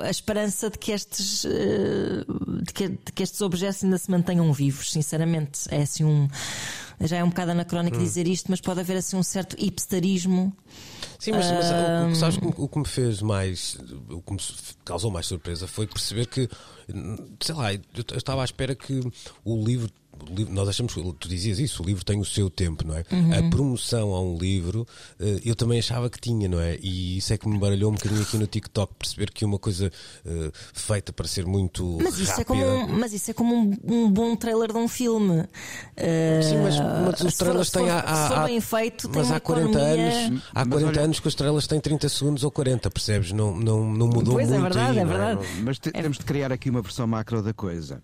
[0.00, 4.90] a esperança de que estes de que, de que, estes objetos ainda se mantenham vivos,
[4.90, 5.62] sinceramente.
[5.70, 6.26] É assim um.
[7.00, 8.00] Já é um bocado anacrónico hum.
[8.00, 10.56] dizer isto, mas pode haver assim um certo hipsterismo.
[11.20, 13.76] Sim, mas, mas o, sabes, o que me fez mais.
[14.08, 14.38] O que me
[14.84, 16.48] causou mais surpresa foi perceber que
[17.40, 17.80] sei lá, eu
[18.16, 19.00] estava à espera que
[19.44, 19.90] o livro
[20.48, 23.04] nós achamos, tu dizias isso, o livro tem o seu tempo, não é?
[23.10, 23.46] Uhum.
[23.46, 24.86] A promoção a um livro,
[25.18, 26.78] eh, eu também achava que tinha, não é?
[26.80, 29.90] E isso é que me baralhou um bocadinho aqui no TikTok, perceber que uma coisa
[30.24, 31.98] uh, feita para ser muito.
[32.02, 32.42] Mas isso rápida...
[32.42, 35.40] é como, um, mas isso é como um, um, bom trailer de um filme.
[35.40, 37.88] Uh, Sim, mas, mas os trailers têm.
[37.88, 40.26] Há, há, bem feito, tem mas há 40 economia...
[40.26, 41.00] anos, há 40 olha...
[41.02, 43.32] anos que os trailers têm 30 segundos ou 40, percebes?
[43.32, 44.72] Não, não, não mudou pois é muito.
[44.72, 45.44] Pois é verdade, aí, é verdade.
[45.44, 45.60] É?
[45.62, 48.02] Mas é temos de criar aqui uma versão macro da coisa.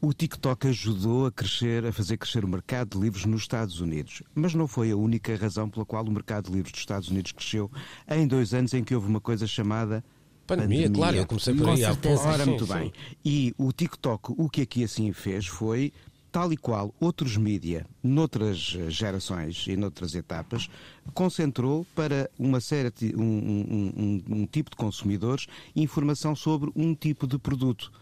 [0.00, 4.22] O TikTok ajudou a crescer, a fazer crescer o mercado de livros nos Estados Unidos,
[4.32, 7.32] mas não foi a única razão pela qual o mercado de livros dos Estados Unidos
[7.32, 7.70] cresceu
[8.08, 10.04] em dois anos em que houve uma coisa chamada
[10.46, 10.90] Pandemia, pandemia.
[10.90, 12.26] claro, eu comecei por aí pouco.
[12.26, 12.92] Ora, muito bem.
[13.22, 15.92] E o TikTok, o que aqui assim fez foi,
[16.32, 18.56] tal e qual outros mídia, noutras
[18.88, 20.70] gerações e noutras etapas,
[21.12, 27.26] concentrou para uma série, um, um, um, um tipo de consumidores informação sobre um tipo
[27.26, 27.92] de produto.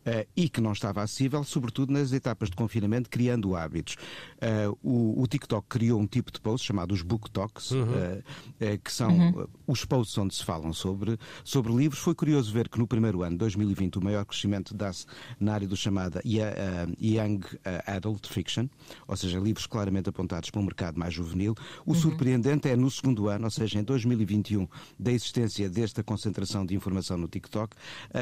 [0.00, 3.96] Uh, e que não estava acessível, sobretudo nas etapas de confinamento, criando hábitos.
[4.36, 7.82] Uh, o, o, TikTok criou um tipo de post chamado os Book Talks, uhum.
[7.82, 9.46] uh, que são uhum.
[9.66, 12.00] os posts onde se falam sobre, sobre livros.
[12.00, 15.04] Foi curioso ver que no primeiro ano, 2020, o maior crescimento dá-se
[15.38, 17.40] na área do chamada Young
[17.86, 18.68] Adult Fiction,
[19.06, 21.54] ou seja, livros claramente apontados para um mercado mais juvenil.
[21.84, 21.94] O uhum.
[21.94, 24.66] surpreendente é no segundo ano, ou seja, em 2021,
[24.98, 27.76] da existência desta concentração de informação no TikTok,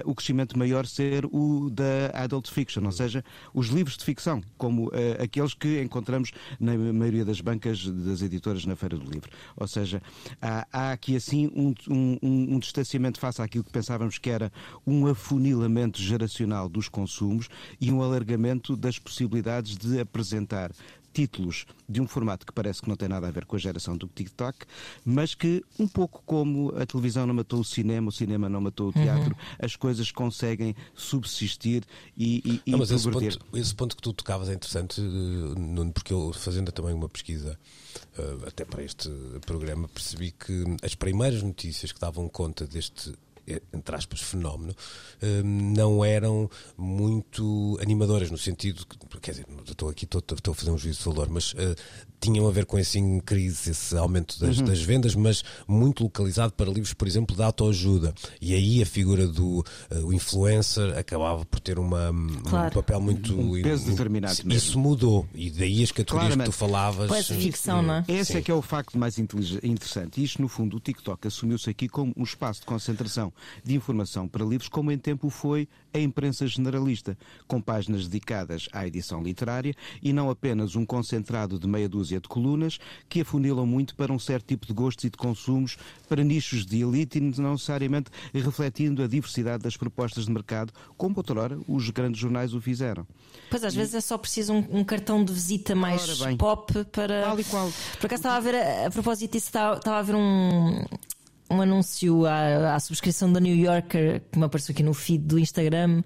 [0.05, 4.89] o crescimento maior ser o da adult fiction, ou seja, os livros de ficção, como
[4.89, 9.31] uh, aqueles que encontramos na maioria das bancas das editoras na Feira do Livro.
[9.57, 10.03] Ou seja,
[10.41, 14.53] há, há aqui assim um, um, um, distanciamento face àquilo que pensávamos que era
[14.87, 17.49] um afunilamento geracional dos consumos
[17.81, 20.71] e um alargamento das possibilidades de apresentar
[21.19, 23.97] títulos de um formato que parece que não tem nada a ver com a geração
[23.97, 24.59] do TikTok,
[25.05, 28.91] mas que, um pouco como a televisão não matou o cinema, o cinema não matou
[28.91, 29.57] o teatro, uhum.
[29.59, 31.83] as coisas conseguem subsistir
[32.17, 35.05] e, e, não, mas esse ponto, esse ponto, que tu tocavas é interessante, eh,
[35.59, 37.59] Nuno, porque eu, fazendo também uma pesquisa
[38.17, 39.11] uh, até para este
[39.45, 43.13] programa, percebi que as primeiras notícias que davam conta deste
[43.73, 44.75] entre aspas, fenómeno,
[45.23, 50.55] hum, não eram muito animadoras, no sentido que, quer dizer, estou aqui, estou, estou a
[50.55, 51.75] fazer um juízo de valor, mas uh,
[52.21, 54.65] tinham a ver com esse increase, esse aumento das, uhum.
[54.65, 58.15] das, vendas, mas muito localizado para livros, por exemplo, de autoajuda.
[58.41, 62.13] E aí a figura do uh, influencer acabava por ter uma,
[62.49, 62.69] claro.
[62.69, 63.39] um papel muito.
[63.39, 64.35] Um peso determinado.
[64.35, 64.83] Isso mesmo.
[64.83, 65.29] mudou.
[65.35, 66.51] E daí as categorias Claramente.
[66.51, 67.09] que tu falavas.
[67.09, 68.05] Pois, ficção, não é?
[68.09, 68.39] Esse Sim.
[68.39, 70.23] é que é o facto mais interessante.
[70.23, 73.33] Isto, no fundo, o TikTok assumiu-se aqui como um espaço de concentração
[73.65, 78.87] de informação para livros, como em tempo foi a imprensa generalista, com páginas dedicadas à
[78.87, 83.95] edição literária e não apenas um concentrado de meia dúzia de colunas que afunilam muito
[83.95, 85.77] para um certo tipo de gostos e de consumos
[86.09, 91.15] para nichos de elite e não necessariamente refletindo a diversidade das propostas de mercado, como
[91.17, 93.07] outrora os grandes jornais o fizeram.
[93.51, 93.77] Pois às e...
[93.77, 96.03] vezes é só preciso um, um, cartão de visita mais
[96.37, 97.23] pop para.
[97.23, 97.73] Tal e qual.
[97.99, 100.85] Por acaso estava a ver, a, a propósito disso, estava, estava a ver um,
[101.51, 105.39] um anúncio à, à, subscrição da New Yorker que me apareceu aqui no feed do
[105.39, 106.03] Instagram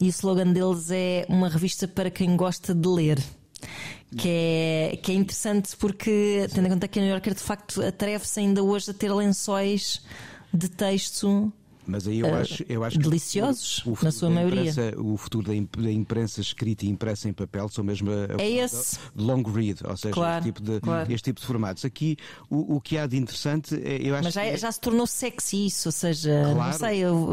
[0.00, 3.18] e o slogan deles é uma revista para quem gosta de ler.
[4.16, 7.80] Que é, que é interessante porque, tendo em conta que a New Yorker de facto
[7.80, 10.02] atreve-se ainda hoje a ter lençóis
[10.52, 11.50] de texto
[11.86, 14.70] mas aí eu uh, acho, eu acho deliciosos, o, o na sua maioria.
[14.70, 18.98] Imprensa, o futuro da, imprensa escrita e impressa em papel são mesmo a, é esse.
[19.16, 21.12] long read, ou seja, claro, este, tipo de, claro.
[21.12, 21.84] este tipo de formatos.
[21.84, 22.16] Aqui
[22.48, 24.56] o, o que há de interessante, é, eu acho Mas já, que...
[24.56, 27.28] já se tornou sexy isso, ou seja, claro, não sei, eu,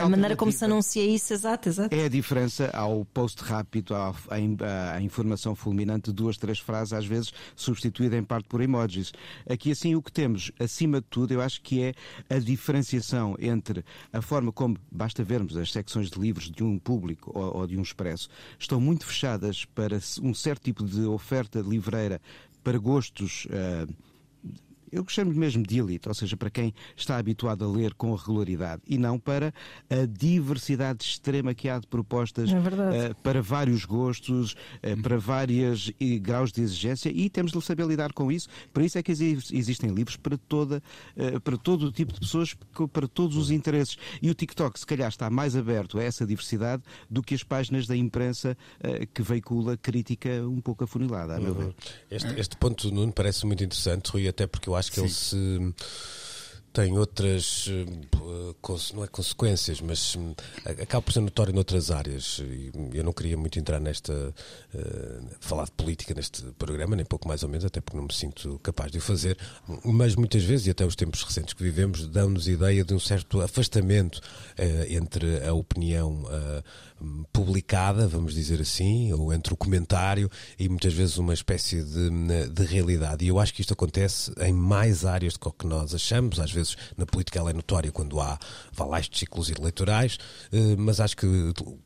[0.00, 1.94] a, a maneira como se anuncia isso, exato, exato.
[1.94, 7.06] É a diferença ao post rápido, à, à, à informação fulminante duas, três frases, às
[7.06, 9.12] vezes substituída em parte por emojis.
[9.48, 11.94] Aqui assim o que temos, acima de tudo, eu acho que é
[12.28, 16.78] a diferenciação entre entre a forma como, basta vermos as secções de livros de um
[16.78, 21.60] público ou, ou de um expresso, estão muito fechadas para um certo tipo de oferta
[21.60, 22.20] livreira
[22.62, 23.46] para gostos.
[23.46, 24.13] Uh,
[24.94, 28.82] eu chamo mesmo de elite, ou seja, para quem está habituado a ler com regularidade
[28.86, 29.52] e não para
[29.90, 35.90] a diversidade extrema que há de propostas é uh, para vários gostos, uh, para vários
[36.20, 38.48] graus de exigência e temos de saber lidar com isso.
[38.72, 40.82] Por isso é que existem livros para, toda,
[41.16, 42.54] uh, para todo o tipo de pessoas,
[42.92, 43.96] para todos os interesses.
[44.22, 47.86] E o TikTok, se calhar, está mais aberto a essa diversidade do que as páginas
[47.86, 48.56] da imprensa
[49.12, 51.74] que veicula crítica um pouco afunilada, a meu ver.
[52.10, 55.02] Este, este ponto, Nuno, parece muito interessante, Rui, até porque eu acho que Sim.
[55.02, 55.74] ele se
[56.74, 62.42] tem outras, eh, não é consequências, mas hum, acaba por ser notório noutras áreas.
[62.92, 64.34] Eu não queria muito entrar nesta,
[64.74, 68.12] eh, falar de política neste programa, nem pouco mais ou menos, até porque não me
[68.12, 69.38] sinto capaz de o fazer,
[69.84, 73.40] mas muitas vezes, e até os tempos recentes que vivemos, dão-nos ideia de um certo
[73.40, 74.20] afastamento
[74.58, 76.24] eh, entre a opinião
[77.32, 82.10] publicada, vamos dizer assim, ou entre o comentário e muitas vezes uma espécie de,
[82.48, 83.24] de realidade.
[83.24, 86.38] E eu acho que isto acontece em mais áreas do que nós achamos.
[86.40, 88.38] Às vezes na política ela é notória quando há
[88.72, 90.18] valais de ciclos eleitorais,
[90.52, 91.26] eh, mas acho que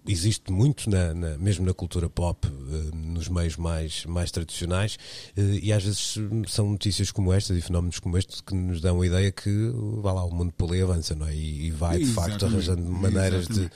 [0.06, 4.98] existe muito, na, na, mesmo na cultura pop, eh, nos meios mais, mais tradicionais,
[5.36, 6.14] eh, e às vezes
[6.48, 10.12] são notícias como estas e fenómenos como este que nos dão a ideia que vá
[10.12, 11.34] lá, o mundo por ali avança, não é?
[11.34, 12.30] E, e vai de Exatamente.
[12.30, 13.70] facto arranjando maneiras de,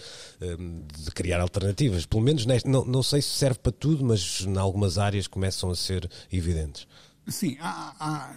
[0.98, 2.06] de criar alternativas.
[2.06, 5.70] Pelo menos neste, não, não sei se serve para tudo, mas em algumas áreas começam
[5.70, 6.86] a ser evidentes.
[7.28, 8.34] Sim, há, há,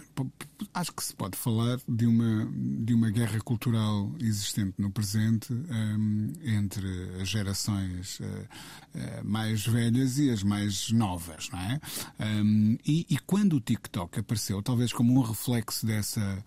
[0.72, 6.32] acho que se pode falar de uma, de uma guerra cultural existente no presente um,
[6.44, 6.86] entre
[7.20, 11.80] as gerações uh, uh, mais velhas e as mais novas, não é?
[12.20, 16.44] Um, e, e, quando o TikTok apareceu, talvez como um reflexo dessa,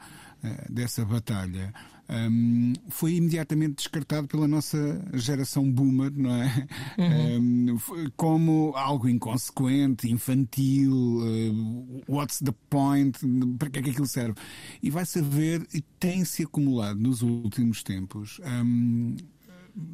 [0.69, 1.73] dessa batalha,
[2.09, 6.67] um, foi imediatamente descartado pela nossa geração boomer, não é?
[6.97, 7.71] Uhum.
[7.71, 7.77] Um,
[8.17, 13.19] como algo inconsequente, infantil, uh, what's the point,
[13.59, 14.35] para que é que aquilo serve?
[14.81, 19.15] E vai-se ver, e tem-se acumulado nos últimos tempos, um,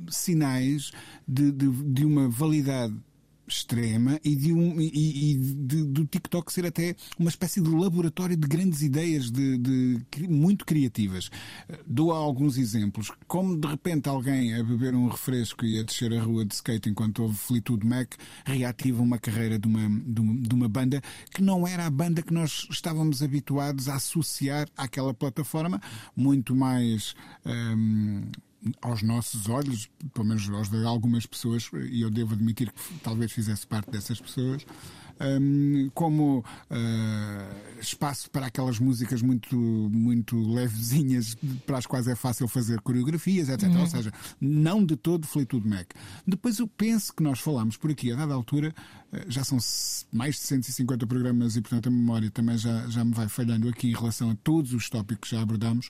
[0.09, 0.91] sinais
[1.27, 2.95] de, de, de uma validade
[3.47, 8.35] extrema e, de um, e, e de, do TikTok ser até uma espécie de laboratório
[8.35, 11.29] de grandes ideias de, de, muito criativas.
[11.85, 13.11] Dou alguns exemplos.
[13.27, 16.89] Como de repente alguém a beber um refresco e a descer a rua de skate
[16.89, 18.13] enquanto ouve Fleetwood Mac
[18.45, 21.01] reativa uma carreira de uma, de uma, de uma banda
[21.33, 25.81] que não era a banda que nós estávamos habituados a associar àquela plataforma,
[26.15, 27.15] muito mais.
[27.45, 28.29] Hum,
[28.81, 33.31] aos nossos olhos, pelo menos aos de algumas pessoas, e eu devo admitir que talvez
[33.31, 34.65] fizesse parte dessas pessoas,
[35.19, 42.47] um, como uh, espaço para aquelas músicas muito, muito levezinhas para as quais é fácil
[42.47, 43.69] fazer coreografias, etc.
[43.69, 43.81] Uhum.
[43.81, 45.91] Ou seja, não de todo Fleetwood Mac.
[46.25, 48.73] Depois eu penso que nós falámos por aqui, a dada altura,
[49.11, 49.57] uh, já são
[50.11, 53.89] mais de 150 programas e, portanto, a memória também já, já me vai falhando aqui
[53.89, 55.89] em relação a todos os tópicos que já abordamos,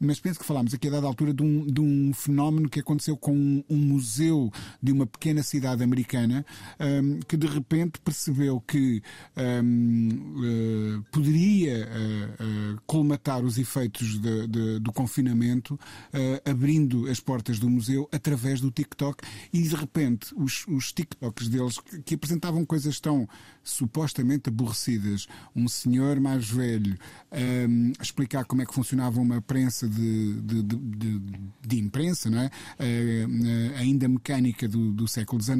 [0.00, 3.16] mas penso que falámos aqui a dada altura de um, de um fenómeno que aconteceu
[3.16, 6.44] com um, um museu de uma pequena cidade americana
[6.78, 9.02] um, que de repente percebeu que
[9.36, 15.78] um, uh, eh, poderia uh, uh, colmatar os efeitos de, de, do confinamento
[16.44, 19.22] abrindo as portas do museu através do TikTok.
[19.52, 23.28] E de repente os, os TikToks deles que, que apresentavam coisas tão
[23.62, 26.96] supostamente aborrecidas, um senhor mais velho
[27.32, 31.22] um, explicar como é que funcionava uma prensa de, de, de,
[31.66, 32.46] de imprensa, não é?
[32.46, 35.56] Uh, ainda mecânica do, do século XIX,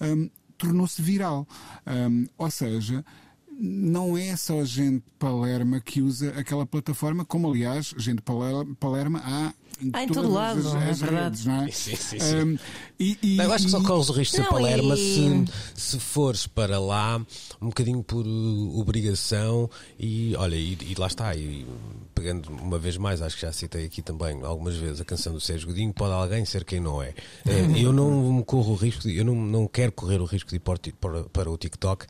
[0.00, 1.46] um, tornou-se viral.
[1.86, 3.04] Um, ou seja,
[3.58, 8.22] não é só gente Palerma que usa aquela plataforma, como aliás, gente
[8.78, 11.24] Palerma há em, ah, em todo lado, as, é as verdade.
[11.24, 11.70] Redes, não é?
[11.70, 12.36] Sim, sim, sim.
[12.36, 12.58] Um,
[12.98, 15.44] e, e, eu acho que só corres o risco de ser Palerma e...
[15.74, 17.24] se, se fores para lá
[17.60, 18.26] um bocadinho por
[18.74, 21.66] obrigação e olha, e, e lá está, e
[22.14, 25.40] pegando uma vez mais, acho que já citei aqui também algumas vezes a canção do
[25.40, 27.14] Sérgio Godinho, pode alguém ser quem não é.
[27.48, 30.50] Eh, eu não me corro o risco, de, eu não, não quero correr o risco
[30.50, 32.04] de ir para, para, para o TikTok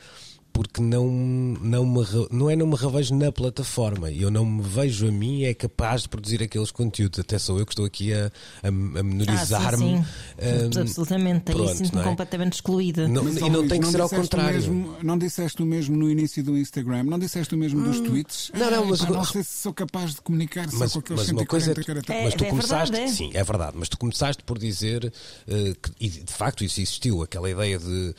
[0.52, 4.10] porque não, não, me, não é não me revejo na plataforma.
[4.10, 7.18] Eu não me vejo a mim é capaz de produzir aqueles conteúdos.
[7.18, 8.30] Até sou eu que estou aqui a,
[8.62, 9.96] a, a menorizar-me.
[9.96, 12.04] Ah, um, Absolutamente, pronto, aí sinto-me é?
[12.04, 13.08] completamente excluída.
[13.08, 14.54] Não, e não tem que ser ao contrário.
[14.54, 18.04] Mesmo, não disseste o mesmo no início do Instagram, não disseste o mesmo dos hum.
[18.04, 18.50] tweets.
[18.54, 19.02] Não, não, mas.
[19.02, 21.72] Ah, não sei se sou capaz de comunicar mas, só com aqueles mas uma coisa
[21.72, 23.14] é, é, mas tu é começaste, verdade, é?
[23.14, 27.22] sim, é verdade, mas tu começaste por dizer uh, que, e de facto isso existiu,
[27.22, 28.14] aquela ideia de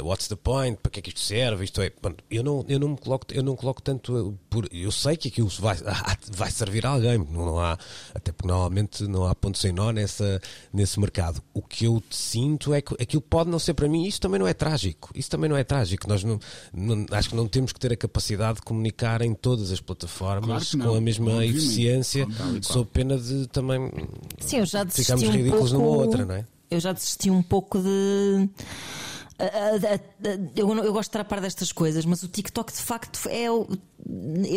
[0.00, 1.92] uh, what's the point, para que é que isto serve, isto é,
[2.28, 4.68] eu não, eu não me coloco, eu não coloco tanto por.
[4.72, 5.76] Eu sei que aquilo vai,
[6.34, 7.78] vai servir a alguém, não há,
[8.12, 10.40] até porque normalmente não há ponto sem nó nessa,
[10.72, 11.40] nesse mercado.
[11.54, 14.48] O que eu sinto é que aquilo pode não ser para mim, isso também não
[14.48, 15.10] é trágico.
[15.14, 16.08] Isso também não é trágico.
[16.08, 16.40] Nós não,
[16.74, 20.72] não acho que não temos que ter a capacidade de comunicar em todas as plataformas
[20.72, 21.56] claro com a mesma Obviamente.
[21.56, 22.26] eficiência,
[22.62, 23.90] sob pena de também
[24.40, 26.46] Sim, eu já ficamos um ridículos pouco, numa outra, não é?
[26.68, 28.48] Eu já desisti um pouco de
[30.56, 33.44] eu, eu gosto de estar a par destas coisas, mas o TikTok de facto é.
[33.44, 33.68] Eu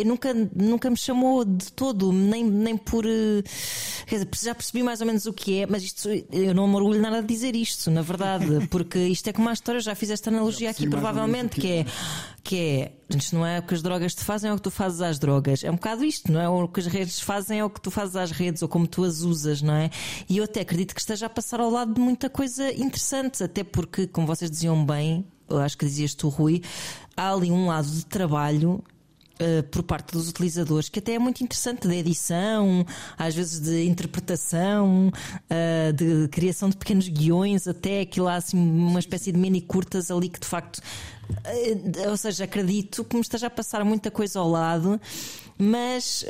[0.04, 3.04] nunca, nunca me chamou de todo, nem, nem por.
[3.06, 3.42] Eh,
[4.06, 6.76] quer dizer, já percebi mais ou menos o que é, mas isto, eu não me
[6.76, 10.10] orgulho nada de dizer isto, na verdade, porque isto é como a história, já fiz
[10.10, 11.86] esta analogia aqui, provavelmente, que é.
[12.44, 14.70] Que é, isto não é o que as drogas te fazem, é o que tu
[14.70, 15.64] fazes às drogas.
[15.64, 16.48] É um bocado isto, não é?
[16.48, 19.02] O que as redes fazem é o que tu fazes às redes, ou como tu
[19.02, 19.90] as usas, não é?
[20.28, 23.64] E eu até acredito que esteja a passar ao lado de muita coisa interessante, até
[23.64, 26.62] porque, como vocês diziam bem, eu acho que dizias tu, Rui,
[27.16, 28.84] há ali um lado de trabalho
[29.34, 32.86] Uh, por parte dos utilizadores, que até é muito interessante, de edição,
[33.18, 39.00] às vezes de interpretação, uh, de criação de pequenos guiões, até aquilo há assim uma
[39.00, 43.48] espécie de mini curtas ali que de facto, uh, ou seja, acredito que me esteja
[43.48, 45.00] a passar muita coisa ao lado
[45.58, 46.24] mas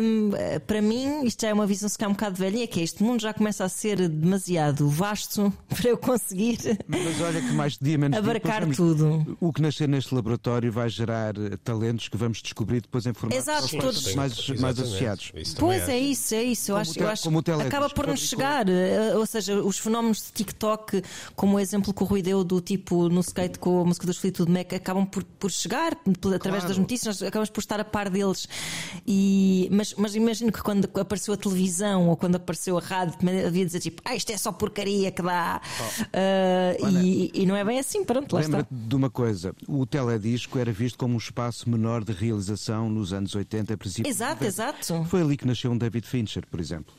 [0.00, 0.30] hum,
[0.66, 3.02] para mim isto já é uma visão se calhar um bocado velha, é que este
[3.02, 7.98] mundo já começa a ser demasiado vasto para eu conseguir mas olha que mais dia
[7.98, 9.36] menos abarcar dia, tudo.
[9.40, 13.78] O que nascer neste laboratório vai gerar talentos que vamos descobrir depois em formatos Exato,
[13.78, 15.32] todos mais, mais associados.
[15.58, 16.72] Pois é isso, é isso.
[16.72, 17.28] Eu acho, eu acho
[17.66, 21.02] acaba por nos chegar, eh, ou seja, os fenómenos de TikTok,
[21.34, 24.18] como o exemplo que o Rui deu do tipo no skate com a música dos
[24.18, 26.68] Fleetwood Mac, acabam por, por chegar através claro.
[26.68, 28.48] das notícias, nós acabamos por estar a par deles.
[29.06, 33.14] E, mas, mas imagino que quando apareceu a televisão ou quando apareceu a rádio,
[33.46, 35.60] havia dizer tipo, ah, isto é só porcaria que dá.
[35.80, 36.82] Oh.
[36.82, 40.58] Uh, e, e, não é bem assim, pronto, lá Lembra de uma coisa: o teledisco
[40.58, 44.08] era visto como um espaço menor de realização nos anos 80, princípio.
[44.08, 45.04] Exato, exato.
[45.04, 46.94] Foi ali que nasceu um David Fincher, por exemplo.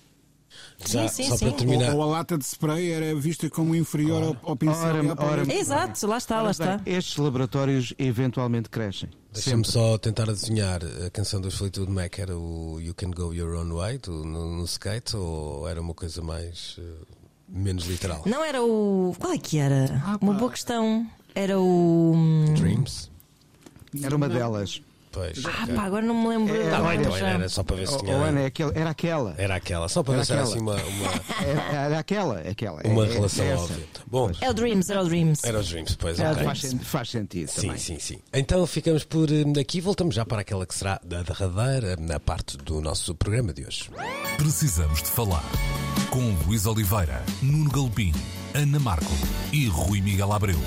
[0.86, 1.52] Já, sim, sim, sim.
[1.52, 1.94] Terminar...
[1.94, 5.12] Ou, ou, a lata de spray era vista como inferior ora, ao, ao pincel.
[5.12, 6.80] Ora, ora, Exato, lá está, lá está.
[6.86, 9.10] Estes laboratórios eventualmente crescem.
[9.38, 13.56] Deixa-me só tentar adivinhar a canção dos Fleetwood Mac era o You Can Go Your
[13.56, 17.06] Own Way do, no, no, skate ou era uma coisa mais uh,
[17.48, 18.24] menos literal?
[18.26, 19.16] Não era o.
[19.20, 20.02] Qual é que era?
[20.04, 21.08] Ah, uma boa questão.
[21.36, 22.14] Era o.
[22.16, 23.12] Hum, Dreams?
[24.04, 24.82] Era uma delas.
[25.18, 25.44] Pois.
[25.46, 26.56] Ah, pá, agora não me lembro.
[26.56, 28.16] É, tá bem, então era só para ver se tinha.
[28.16, 28.42] Oh, Ana,
[28.76, 29.36] era aquela.
[29.36, 30.76] Era aquela, só para era ver se era assim uma.
[30.76, 31.08] uma...
[31.48, 32.82] Era, era aquela, aquela.
[32.86, 33.86] Uma é, relação é óbvia.
[34.06, 35.44] Bom, é o Dreams, era o Dreams.
[35.44, 36.20] Era o Dreams, pois.
[36.20, 36.44] É, okay.
[36.44, 37.48] faz, faz, sentido.
[37.48, 37.78] Sim, também.
[37.78, 38.20] sim, sim.
[38.34, 42.58] Então ficamos por eh, aqui, voltamos já para aquela que será da derradeira na parte
[42.58, 43.90] do nosso programa de hoje.
[44.38, 45.44] Precisamos de falar
[46.10, 48.14] com Luís Oliveira, Nuno Galpim,
[48.54, 49.14] Ana Marco
[49.52, 50.60] e Rui Miguel Abreu.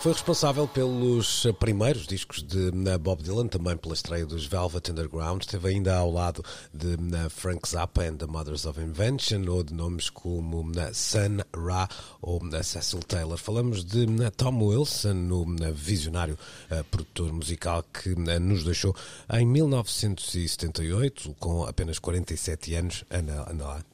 [0.00, 5.42] Foi responsável pelos primeiros discos de Bob Dylan, também pela estreia dos Velvet Underground.
[5.42, 6.42] Esteve ainda ao lado
[6.72, 6.96] de
[7.28, 11.86] Frank Zappa and the Mothers of Invention, ou de nomes como Sun Ra
[12.22, 13.36] ou Cecil Taylor.
[13.36, 14.06] Falamos de
[14.38, 15.44] Tom Wilson, o
[15.74, 16.38] visionário
[16.70, 18.96] eh, produtor musical que nos deixou
[19.30, 23.04] em 1978, com apenas 47 anos.
[23.10, 23.84] Ana, Ana lá.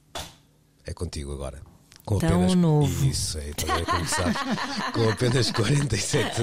[0.85, 1.76] É contigo agora
[2.07, 3.07] com Tão apenas, novo.
[3.07, 6.41] Isso, é, também é com apenas 47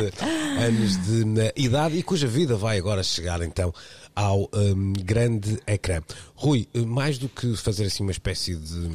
[0.59, 3.73] anos de idade e cuja vida vai agora chegar então
[4.13, 6.01] ao um, grande ecrã.
[6.35, 8.89] Rui, mais do que fazer assim uma espécie de,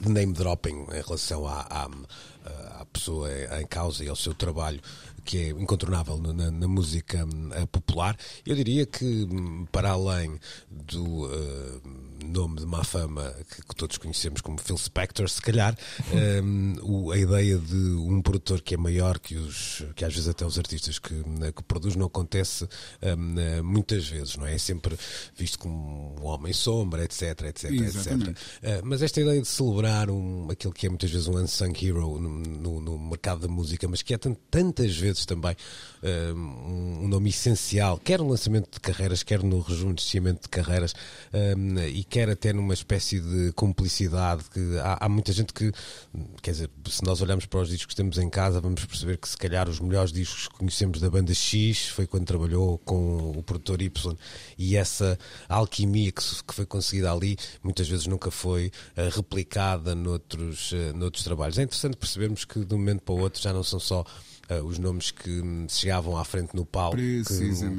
[0.00, 3.28] de name dropping em relação à, à, à pessoa
[3.60, 4.80] em causa e ao seu trabalho,
[5.22, 8.16] que é incontornável na, na, música hum, popular,
[8.46, 10.40] eu diria que, hum, para além
[10.70, 15.76] do uh, nome de má fama que, que, todos conhecemos como Phil Spector, se calhar
[16.42, 20.28] um, o, a ideia de um produtor que é maior que, os, que às vezes
[20.28, 22.68] até os artistas que, que produz não acontece
[23.02, 24.54] um, muitas vezes, não é?
[24.54, 24.98] É sempre
[25.36, 28.30] visto como um homem sombra, etc, etc, Exatamente.
[28.30, 28.38] etc.
[28.62, 32.18] Uh, mas esta ideia de celebrar um, aquilo que é muitas vezes um unsung hero
[32.18, 34.18] no, no, no mercado da música, mas que é
[34.50, 35.54] tantas vezes também
[36.02, 40.94] um, um nome essencial, quer no lançamento de carreiras, quer no rejuvenescimento de carreiras,
[41.32, 44.44] um, e quer até numa espécie de cumplicidade.
[44.50, 45.72] Que há, há, muita gente que,
[46.42, 49.28] quer dizer, se nós olharmos para os discos que temos em casa, vamos perceber que
[49.28, 53.42] se calhar os melhores discos que conhecemos da banda X foi quando trabalhou com o
[53.42, 54.16] produtor Y,
[54.56, 60.72] e essa alquimia que, que foi conseguida ali muitas vezes nunca foi uh, replicada noutros,
[60.72, 61.58] uh, noutros trabalhos.
[61.58, 64.04] É interessante percebermos que de um momento para o outro já não são só
[64.50, 67.22] uh, os nomes que chegavam à frente no palco que,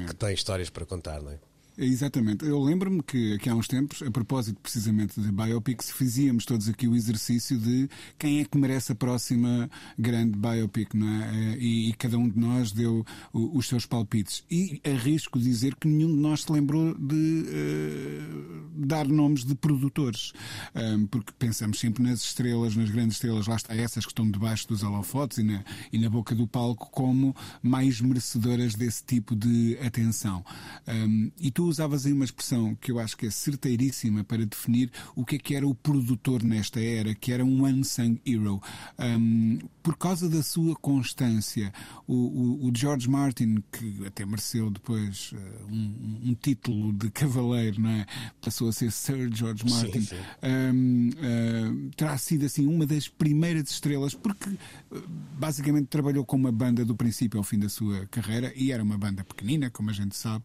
[0.08, 1.49] que têm histórias para contar, não é?
[1.82, 2.46] Exatamente.
[2.46, 6.90] Eu lembro-me que, que há uns tempos, a propósito precisamente de biopics, fazíamos todos aqui
[6.90, 11.58] o exercício de quem é que merece a próxima grande biopic, não é?
[11.58, 14.44] E, e cada um de nós deu o, os seus palpites.
[14.52, 20.34] E arrisco dizer que nenhum de nós se lembrou de uh, dar nomes de produtores,
[20.76, 24.68] um, porque pensamos sempre nas estrelas, nas grandes estrelas, lá está essas que estão debaixo
[24.68, 25.64] dos holofotes e na,
[25.94, 30.44] e na boca do palco, como mais merecedoras desse tipo de atenção.
[30.86, 34.92] Um, e tu usavas aí uma expressão que eu acho que é certeiríssima para definir
[35.16, 38.62] o que é que era o produtor nesta era, que era um unsung hero.
[38.98, 41.74] Um, por causa da sua constância,
[42.08, 47.82] o, o, o, George Martin, que até mereceu depois uh, um, um, título de cavaleiro,
[47.82, 48.06] não é?
[48.42, 50.16] passou a ser Sir George Martin, sim, sim.
[50.44, 55.04] Um, uh, terá sido assim uma das primeiras estrelas, porque uh,
[55.40, 58.98] basicamente trabalhou com uma banda do princípio ao fim da sua carreira e era uma
[58.98, 60.44] banda pequenina, como a gente sabe.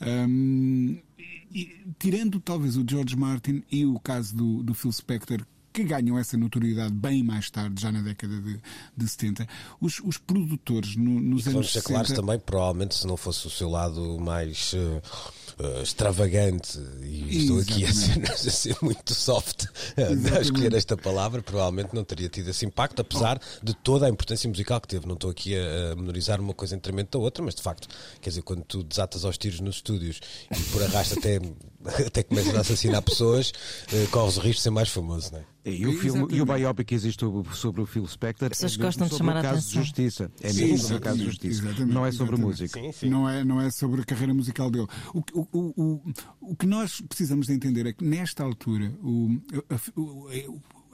[0.00, 0.63] Um,
[1.54, 6.16] e, tirando talvez o George Martin e o caso do, do Phil Spector, que ganham
[6.16, 8.60] essa notoriedade bem mais tarde, já na década de,
[8.96, 9.46] de 70.
[9.80, 11.88] Os, os produtores no, nos e anos 60...
[11.88, 15.02] claros também, provavelmente, se não fosse o seu lado mais uh,
[15.58, 19.66] uh, extravagante, e estou aqui a ser, a ser, muito soft
[20.36, 24.48] a escolher esta palavra, provavelmente não teria tido esse impacto, apesar de toda a importância
[24.48, 25.06] musical que teve.
[25.06, 27.88] Não estou aqui a, a menorizar uma coisa em detrimento da outra, mas de facto,
[28.20, 31.40] quer dizer, quando tu desatas aos tiros nos estúdios e por arrasto até,
[32.06, 33.50] até começas a assassinar pessoas,
[33.92, 35.44] uh, corres o risco de ser mais famoso, não é?
[35.66, 37.24] E o, filme, e o biopic que existe
[37.54, 40.30] sobre o Phil Spector é gostam de chamar o caso de justiça.
[40.42, 41.62] É mesmo sobre o caso de justiça.
[41.62, 42.60] Exatamente, não é sobre exatamente.
[42.60, 42.80] música.
[42.80, 43.08] Sim, sim.
[43.08, 44.86] Não, é, não é sobre a carreira musical dele.
[45.14, 46.12] O, o, o,
[46.42, 49.78] o, que nós precisamos de entender é que nesta altura o, a,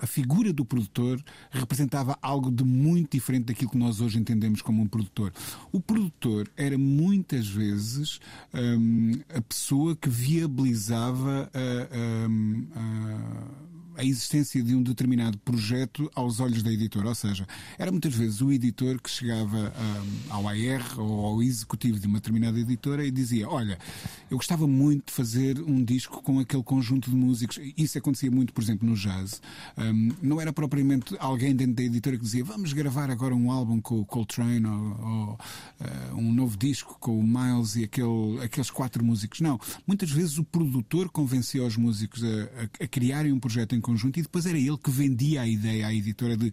[0.01, 4.83] a figura do produtor representava algo de muito diferente daquilo que nós hoje entendemos como
[4.83, 5.33] um produtor.
[5.71, 8.19] O produtor era muitas vezes
[8.55, 16.41] hum, a pessoa que viabilizava a, a, a a existência de um determinado projeto aos
[16.41, 17.09] olhos da editora.
[17.09, 17.47] Ou seja,
[17.79, 22.19] era muitas vezes o editor que chegava um, ao AR ou ao executivo de uma
[22.19, 23.79] determinada editora e dizia: Olha,
[24.31, 27.59] eu gostava muito de fazer um disco com aquele conjunto de músicos.
[27.77, 29.41] Isso acontecia muito, por exemplo, no jazz.
[29.77, 33.81] Um, não era propriamente alguém dentro da editora que dizia: Vamos gravar agora um álbum
[33.81, 35.39] com o Coltrane ou, ou
[35.81, 39.41] uh, um novo disco com o Miles e aquele, aqueles quatro músicos.
[39.41, 39.59] Não.
[39.87, 44.19] Muitas vezes o produtor convencia os músicos a, a, a criarem um projeto em conjunto
[44.19, 46.53] e depois era ele que vendia a ideia à editora de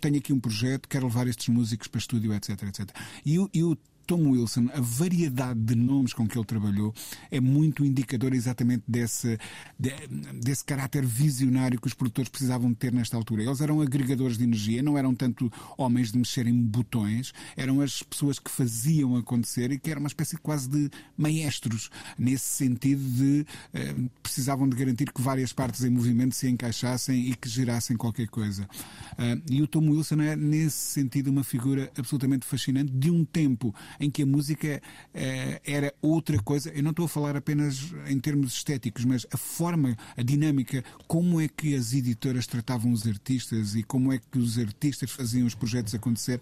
[0.00, 2.90] tenho aqui um projeto, quero levar estes músicos para estúdio, etc, etc.
[3.24, 3.76] E, e o
[4.10, 6.92] Tom Wilson, a variedade de nomes com que ele trabalhou
[7.30, 9.38] é muito indicador exatamente desse,
[9.78, 9.92] de,
[10.34, 13.44] desse caráter visionário que os produtores precisavam ter nesta altura.
[13.44, 15.48] Eles eram agregadores de energia, não eram tanto
[15.78, 20.36] homens de mexerem botões, eram as pessoas que faziam acontecer e que eram uma espécie
[20.38, 21.88] quase de maestros,
[22.18, 27.36] nesse sentido de eh, precisavam de garantir que várias partes em movimento se encaixassem e
[27.36, 28.64] que gerassem qualquer coisa.
[29.12, 33.72] Uh, e o Tom Wilson é, nesse sentido, uma figura absolutamente fascinante de um tempo
[34.00, 34.82] em que a música
[35.14, 36.70] eh, era outra coisa.
[36.70, 41.40] Eu não estou a falar apenas em termos estéticos, mas a forma, a dinâmica, como
[41.40, 45.54] é que as editoras tratavam os artistas e como é que os artistas faziam os
[45.54, 46.40] projetos acontecer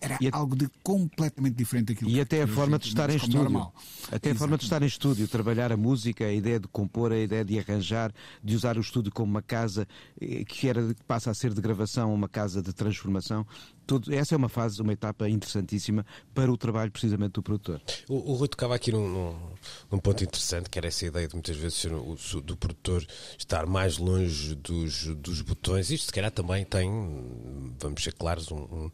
[0.00, 0.36] era a...
[0.36, 3.74] algo de completamente diferente daquilo e que até a forma de estar em estúdio normal.
[4.10, 7.18] até a forma de estar em estúdio trabalhar a música a ideia de compor a
[7.18, 9.88] ideia de arranjar de usar o estúdio como uma casa
[10.20, 13.46] eh, que era passa a ser de gravação uma casa de transformação
[14.10, 17.80] Essa é uma fase, uma etapa interessantíssima para o trabalho precisamente do produtor.
[18.08, 19.36] O, o Rui tocava aqui num, num,
[19.90, 23.06] num, ponto interessante, que era essa ideia de muitas vezes o, do produtor
[23.38, 25.90] estar mais longe dos, dos botões.
[25.90, 26.90] Isto se calhar também tem,
[27.78, 28.90] vamos ser claros, um, um,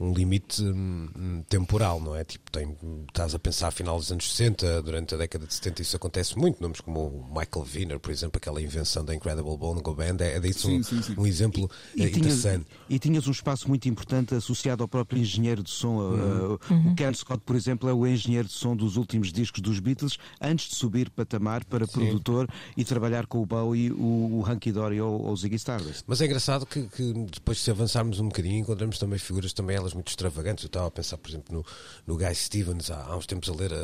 [0.00, 2.24] um limite um, temporal, não é?
[2.24, 2.76] Tipo, tem,
[3.08, 6.38] estás a pensar a final dos anos 60, durante a década de 70 isso acontece
[6.38, 10.36] muito, nomes como o Michael Wiener, por exemplo, aquela invenção da Incredible Bongo Band, é,
[10.36, 11.14] é disso sim, um, sim, sim.
[11.18, 12.64] um exemplo e, e interessante.
[12.64, 15.98] Tinhas, e tinhas um espaço muito importante associado ao próprio engenheiro de som.
[15.98, 16.54] Uhum.
[16.54, 16.92] Uh, uhum.
[16.92, 20.18] O Ken Scott, por exemplo, é o engenheiro de som dos últimos discos dos Beatles,
[20.40, 21.92] antes de subir patamar para Sim.
[21.92, 26.04] produtor e trabalhar com o Bowie, o, o Hunky Dory ou, ou o Ziggy Stardust.
[26.06, 29.94] Mas é engraçado que, que, depois, se avançarmos um bocadinho, encontramos também figuras, também elas
[29.94, 30.64] muito extravagantes.
[30.64, 31.64] Eu estava a pensar, por exemplo, no,
[32.06, 33.76] no Guy Stevens, há, há uns tempos a ler a,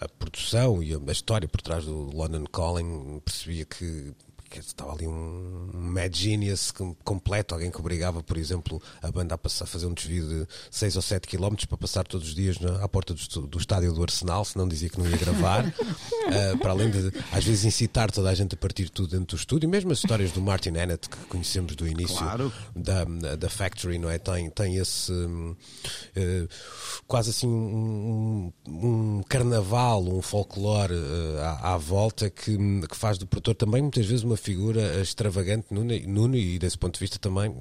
[0.00, 4.12] a, a produção e a, a, história por trás do London Calling, percebia que
[4.58, 6.72] estava ali um mad genius
[7.04, 10.46] completo, alguém que obrigava, por exemplo, a banda a, passar, a fazer um desvio de
[10.70, 13.92] 6 ou 7 km para passar todos os dias na, à porta do, do, estádio
[13.92, 17.64] do Arsenal, se não dizia que não ia gravar, uh, para além de às vezes
[17.64, 20.70] incitar toda a gente a partir tudo dentro do estúdio, mesmo as histórias do Martin
[20.70, 22.52] Hannett que conhecemos do início claro.
[22.74, 23.04] da,
[23.36, 24.18] da Factory, não é?
[24.18, 25.56] Tem, tem esse uh,
[27.06, 32.56] quase assim um, um, carnaval, um folclore uh, à, à, volta que,
[32.88, 36.94] que faz do produtor também muitas vezes uma figura extravagante, Nuno, Nuno e desse ponto
[36.94, 37.54] de vista também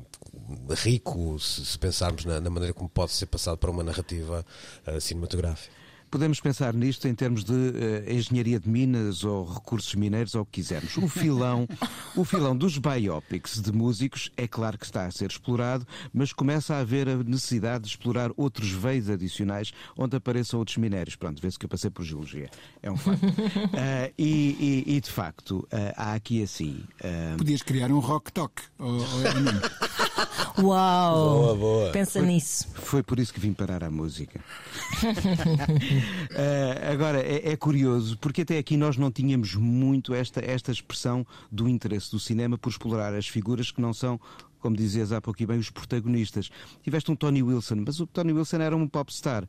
[0.84, 4.45] rico, se, se pensarmos na, na, maneira como pode ser passado para uma narrativa
[4.88, 5.78] uh, cinematográfica.
[6.10, 10.45] Podemos pensar nisto em termos de uh, engenharia de minas ou recursos mineiros ou o
[10.45, 10.97] que quisermos.
[10.97, 11.68] O filão,
[12.16, 16.76] o filão dos biopics de músicos é claro que está a ser explorado, mas começa
[16.76, 21.16] a haver a necessidade de explorar outros veios adicionais onde apareçam outros minérios.
[21.16, 22.49] Pronto, vê-se que eu passei por geologia.
[22.82, 23.24] É um facto.
[23.24, 26.84] uh, e, e, e, de facto, uh, há aqui assim.
[27.38, 28.62] Podias criar um rock talk.
[28.78, 28.99] Ou, ou
[30.61, 31.39] Uau!
[31.39, 31.91] Boa, boa.
[31.91, 32.67] Pensa foi, nisso.
[32.74, 34.39] Foi por isso que vim parar a música.
[35.03, 41.26] uh, agora, é, é, curioso, porque até aqui nós não tínhamos muito esta, esta expressão
[41.51, 44.20] do interesse do cinema por explorar as figuras que não são
[44.60, 46.49] como dizias há pouco e bem, os protagonistas.
[46.84, 49.47] Tiveste um Tony Wilson, mas o Tony Wilson era um popstar.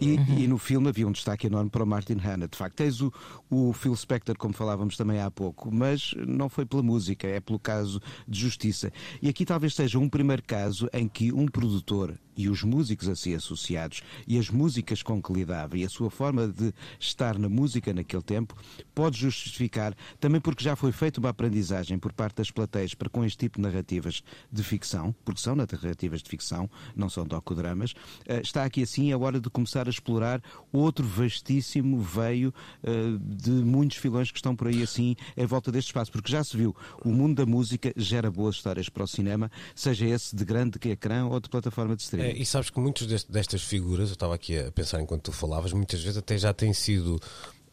[0.00, 0.38] E, uhum.
[0.38, 2.48] e no filme havia um destaque enorme para o Martin Hanna.
[2.48, 3.12] De facto, tens o,
[3.50, 7.58] o Phil Spector, como falávamos também há pouco, mas não foi pela música, é pelo
[7.58, 8.92] caso de justiça.
[9.20, 13.14] E aqui talvez seja um primeiro caso em que um produtor e os músicos a
[13.14, 17.48] si associados e as músicas com que lidava e a sua forma de estar na
[17.48, 18.56] música naquele tempo
[18.94, 23.24] pode justificar, também porque já foi feita uma aprendizagem por parte das plateias para com
[23.24, 24.22] este tipo de narrativas
[24.52, 27.94] de ficção, porque são narrativas de ficção, não são docodramas,
[28.26, 30.42] eh, está aqui assim a hora de começar a explorar
[30.72, 32.90] outro vastíssimo veio eh,
[33.20, 36.56] de muitos filões que estão por aí assim em volta deste espaço, porque já se
[36.56, 40.78] viu, o mundo da música gera boas histórias para o cinema, seja esse de grande
[40.88, 42.28] ecrã ou de plataforma de streaming.
[42.28, 45.72] É, e sabes que muitas destas figuras, eu estava aqui a pensar enquanto tu falavas,
[45.72, 47.20] muitas vezes até já têm sido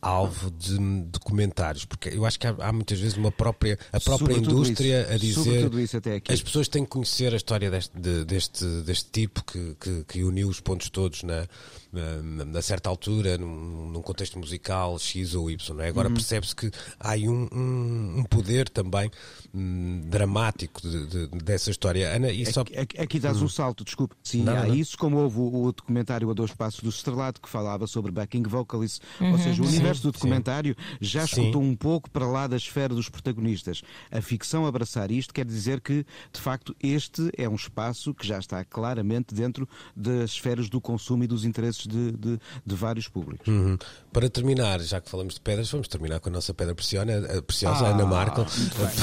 [0.01, 3.99] alvo de, de, comentários, porque eu acho que há, há muitas vezes uma própria, a
[3.99, 8.23] própria indústria isso, a dizer que as pessoas têm que conhecer a história deste, de,
[8.23, 11.45] deste, deste tipo que, que, que, uniu os pontos todos na,
[11.91, 15.75] na, certa altura, num, num, contexto musical X ou Y.
[15.75, 15.89] Não é?
[15.89, 16.13] Agora uhum.
[16.13, 19.11] percebe-se que há aí um, um, um poder também
[19.53, 22.09] um, dramático de, de, dessa história.
[22.15, 22.61] Ana, e só...
[22.61, 23.49] aqui, aqui dás um uhum.
[23.49, 24.15] salto, desculpe.
[24.23, 24.75] Sim, não, há não.
[24.75, 28.43] isso, como houve o, o, documentário A Dois Passos do Estrelado que falava sobre backing
[28.43, 29.31] vocalists, uhum.
[29.31, 30.97] ou seja, o universo universo do documentário sim.
[31.01, 33.81] já escutou um pouco para lá da esfera dos protagonistas.
[34.11, 38.39] A ficção abraçar isto quer dizer que, de facto, este é um espaço que já
[38.39, 43.47] está claramente dentro das esferas do consumo e dos interesses de, de, de vários públicos.
[43.47, 43.77] Uhum.
[44.11, 47.41] Para terminar, já que falamos de pedras, vamos terminar com a nossa pedra preciosa, a
[47.41, 48.45] preciosa ah, Ana Marco.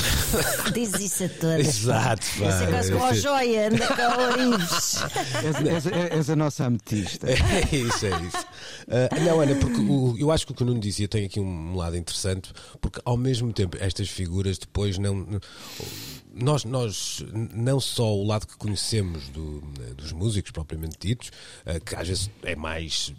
[0.75, 1.67] Diz isso a todas.
[1.67, 2.27] Exato.
[2.41, 4.17] É quase como a joia, anda cá.
[5.47, 7.27] És, és, és, a nossa ametista.
[7.37, 8.47] É isso, é isso.
[8.87, 11.41] Uh, não, Ana, porque o, eu acho que o que o Nuno dizia tem aqui
[11.41, 15.27] um lado interessante, porque ao mesmo tempo estas figuras depois não.
[16.39, 19.61] Nós, nós não só o lado que conhecemos do,
[19.97, 21.31] dos músicos propriamente ditos,
[21.65, 23.15] uh, que às vezes é mais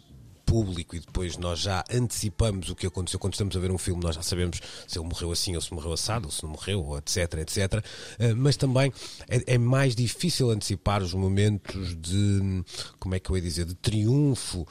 [0.48, 4.02] público e depois nós já antecipamos o que aconteceu quando estamos a ver um filme,
[4.02, 6.98] nós já sabemos se ele morreu assim ou se morreu assado ou se não morreu,
[6.98, 7.74] etc, etc.
[8.18, 8.92] Uh, mas também
[9.28, 12.64] é, é, mais difícil antecipar os momentos de,
[12.98, 14.68] como é que eu ia dizer, de triunfo uh,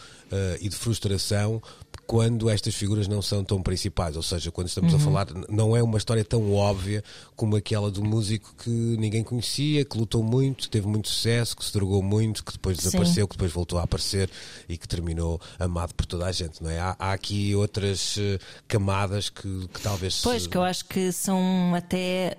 [0.60, 1.60] e de frustração
[2.06, 5.00] quando estas figuras não são tão principais, ou seja, quando estamos uhum.
[5.00, 7.02] a falar, não é uma história tão óbvia
[7.34, 11.72] como aquela do músico que ninguém conhecia, que lutou muito, teve muito sucesso, que se
[11.72, 13.28] drogou muito, que depois desapareceu, Sim.
[13.28, 14.30] que depois voltou a aparecer
[14.68, 16.78] e que terminou amado por toda a gente, não é?
[16.78, 20.22] Há, há aqui outras uh, camadas que, que talvez.
[20.22, 22.38] Pois, que eu acho que são até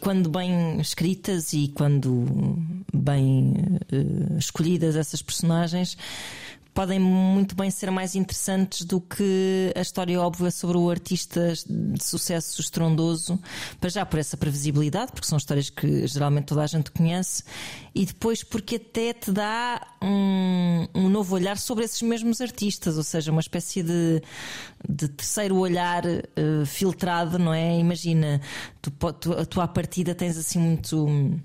[0.00, 2.26] quando bem escritas e quando
[2.92, 3.54] bem
[3.92, 5.96] uh, escolhidas essas personagens
[6.72, 12.02] podem muito bem ser mais interessantes do que a história óbvia sobre o artista de
[12.02, 13.38] sucesso estrondoso,
[13.80, 17.42] para já por essa previsibilidade, porque são histórias que geralmente toda a gente conhece,
[17.94, 23.02] e depois porque até te dá um, um novo olhar sobre esses mesmos artistas, ou
[23.02, 24.22] seja, uma espécie de,
[24.88, 27.78] de terceiro olhar uh, filtrado, não é?
[27.78, 28.40] Imagina,
[28.80, 31.40] tu, tu, tu à partida tens assim muito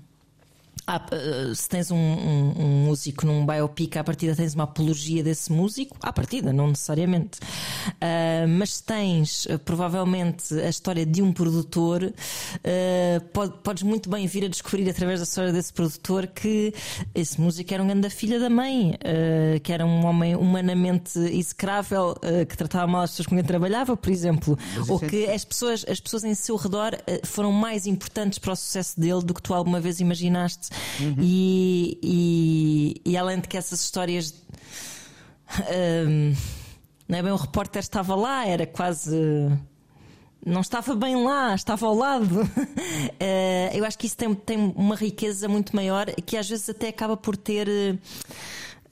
[0.88, 5.20] ah, eh, se tens um, um, um, músico num biopic, à partida tens uma apologia
[5.20, 7.40] desse músico, à partida, não necessariamente.
[7.94, 14.08] Uh, mas se tens uh, provavelmente a história de um produtor, uh, pode, podes muito
[14.08, 16.72] bem vir a descobrir através da história desse produtor que
[17.12, 18.96] esse músico era um grande filha da mãe,
[19.62, 22.14] que era um homem humanamente execrável,
[22.48, 24.56] que tratava mal as pessoas com quem trabalhava, por exemplo,
[24.88, 26.92] ou é que as pessoas, as pessoas em seu redor
[27.24, 30.70] foram mais importantes para o sucesso dele do que tu alguma vez imaginaste
[31.00, 31.16] Uhum.
[31.18, 34.34] E, e, e, além de que essas histórias.
[36.08, 36.34] Um,
[37.08, 39.16] não é bem o repórter estava lá, era quase.
[40.44, 42.42] Não estava bem lá, estava ao lado.
[42.42, 42.46] uh,
[43.74, 47.16] eu acho que isso tem, tem uma riqueza muito maior que às vezes até acaba
[47.16, 47.68] por ter.
[47.68, 47.98] Uh,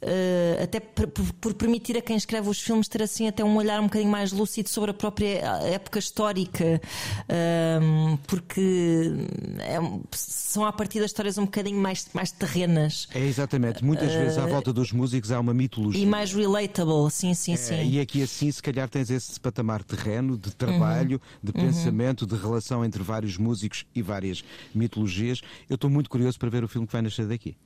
[0.05, 3.81] uh, até por, por, permitir a quem escreve os filmes ter assim até um olhar
[3.81, 6.81] um bocadinho mais lúcido sobre a própria época histórica,
[7.29, 9.13] uh, porque
[9.61, 9.79] é,
[10.13, 13.09] são a partir das histórias um bocadinho mais, mais terrenas.
[13.15, 16.03] É exatamente, muitas uh, vezes à volta dos músicos há uma mitologia.
[16.03, 17.91] E mais relatable, sim, sim, é, sim.
[17.91, 21.51] E aqui assim, se calhar tens esse patamar terreno de trabalho, uhum.
[21.51, 21.67] de uhum.
[21.67, 24.45] pensamento, de relação entre vários músicos e várias
[24.75, 25.41] mitologias.
[25.69, 27.57] Eu estou muito curioso para ver o filme que vai nascer daqui.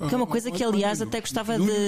[0.00, 1.85] O que é uma coisa que, aliás, até gostava de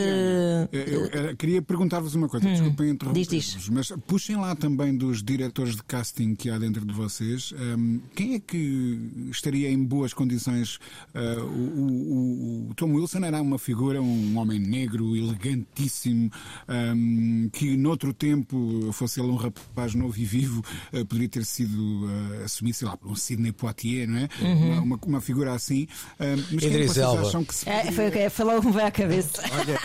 [0.72, 5.76] eu, eu queria perguntar-vos uma coisa, hum, desculpem interromper-vos, mas puxem lá também dos diretores
[5.76, 7.53] de casting que há dentro de vocês.
[7.53, 8.99] Um, quem é que
[9.30, 10.76] estaria em boas condições?
[11.14, 16.30] Uh, o, o, o, Tom Wilson era uma figura, um homem negro, elegantíssimo,
[16.68, 22.07] um, que noutro tempo, fosse ele um rapaz novo e vivo, uh, poderia ter sido
[22.07, 24.28] uh, assumido, sei lá, por um Sidney Poitier, não é?
[24.40, 24.72] Uhum.
[24.72, 25.86] Uma, uma, uma, figura assim.
[26.18, 27.68] mas quem é que vocês acham que se.
[27.68, 29.42] É, foi, foi logo que me veio à cabeça.
[29.53, 29.78] Olha,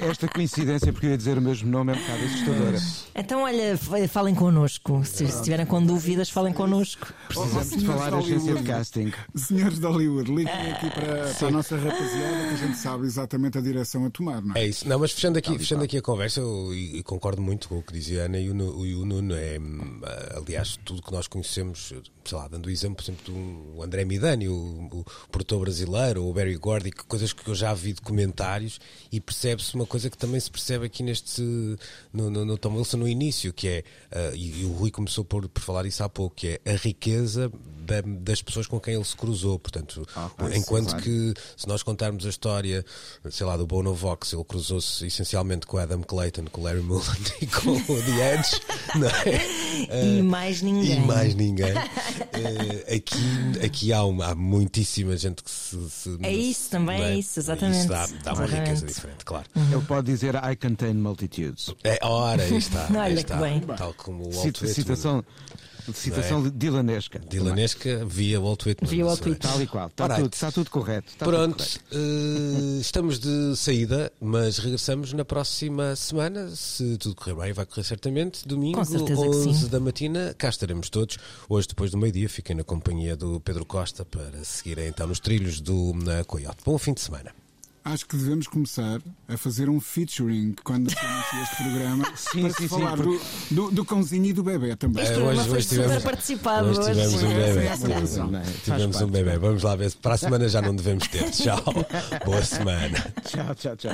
[0.00, 2.78] esta coincidência, porque eu ia dizer o mesmo nome, é um bocado assustadora.
[3.14, 3.78] Então, olha,
[4.08, 5.04] falem connosco.
[5.04, 7.12] Se estiverem com dúvidas, falem connosco.
[7.28, 9.12] Precisamos de falar a agência de casting.
[9.34, 13.58] Senhores de Hollywood, liguem aqui para, para, a nossa rapaziada que a gente sabe exatamente
[13.58, 14.60] a direção a tomar, não é?
[14.60, 14.88] É isso.
[14.88, 17.92] Não, mas fechando aqui, fechando aqui a conversa, eu, eu concordo muito com o que
[17.92, 19.34] dizia a Ana e o, o, o Nuno.
[19.34, 20.00] É, hum,
[20.36, 21.92] aliás, tudo que nós conhecemos,
[22.24, 26.32] sei lá, dando o exemplo, por exemplo, do André Midani, o, o produtor brasileiro, o
[26.32, 28.80] Barry Gordy, coisas que eu já vi documentários
[29.10, 31.40] e percebe-se uma coisa que também se percebe aqui neste
[32.12, 35.24] no, no, no Tom Wilson no início, que é, uh, e, e, o Rui começou
[35.24, 37.50] por, por falar isso há pouco, que é a riqueza
[37.80, 39.56] da, das pessoas com quem ele se cruzou.
[39.56, 42.84] Portanto, ah, enquanto que se nós contarmos a história,
[43.30, 47.04] sei lá, do Bono Vox, ele cruzou-se essencialmente com Adam Clayton, com Larry Mullen
[47.40, 48.60] e com o The Edge,
[48.96, 50.02] não é?
[50.02, 50.96] Uh, e mais ninguém.
[50.96, 51.72] E mais ninguém.
[51.72, 55.90] Uh, aqui aqui há, uma, há muitíssima gente que se.
[55.90, 57.12] se é isso também, é?
[57.12, 57.16] é?
[57.16, 57.80] isso, exatamente.
[57.80, 59.46] Isso dá, dá uma riqueza diferente, claro.
[59.54, 59.72] Uhum.
[59.72, 61.72] Ele pode dizer I contain multitudes.
[61.84, 62.86] É, ora, aí está.
[62.90, 63.60] Olha aí está, que bem.
[63.60, 65.24] Tal como o Walt Citação.
[65.92, 66.50] Citação é?
[66.50, 67.18] dilanesca.
[67.18, 68.90] Dilanesca via Walt Whitman.
[68.90, 69.38] Via Walt Whitman.
[69.38, 69.86] Tal e qual.
[69.88, 71.10] Está, tudo, está tudo correto.
[71.12, 71.96] Está Pronto, tudo correto.
[71.96, 76.48] Uh, estamos de saída, mas regressamos na próxima semana.
[76.54, 78.46] Se tudo correr bem, vai correr certamente.
[78.46, 81.18] Domingo, 11 da matina, cá estaremos todos.
[81.48, 85.60] Hoje, depois do meio-dia, fiquem na companhia do Pedro Costa para seguirem então nos trilhos
[85.60, 86.58] do na Coyote.
[86.64, 87.39] Bom fim de semana
[87.84, 92.68] acho que devemos começar a fazer um featuring quando inicia este programa sim, para sim,
[92.68, 93.20] falar sim, do,
[93.50, 95.02] do, do, cãozinho e do bebê também.
[95.02, 96.68] Este programa hoje, hoje tivemos, super participado.
[96.68, 97.26] Hoje tivemos hoje.
[97.26, 97.66] um bebê.
[97.66, 97.76] É
[98.64, 99.38] tivemos um bebê.
[99.38, 99.92] Vamos lá ver.
[99.96, 101.30] Para a semana já não devemos ter.
[101.32, 101.62] Tchau.
[102.24, 102.98] Boa semana.
[103.24, 103.92] Tchau, tchau, tchau.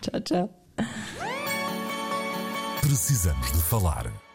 [0.00, 0.66] Tchau, tchau.
[2.80, 4.29] Precisamos de falar.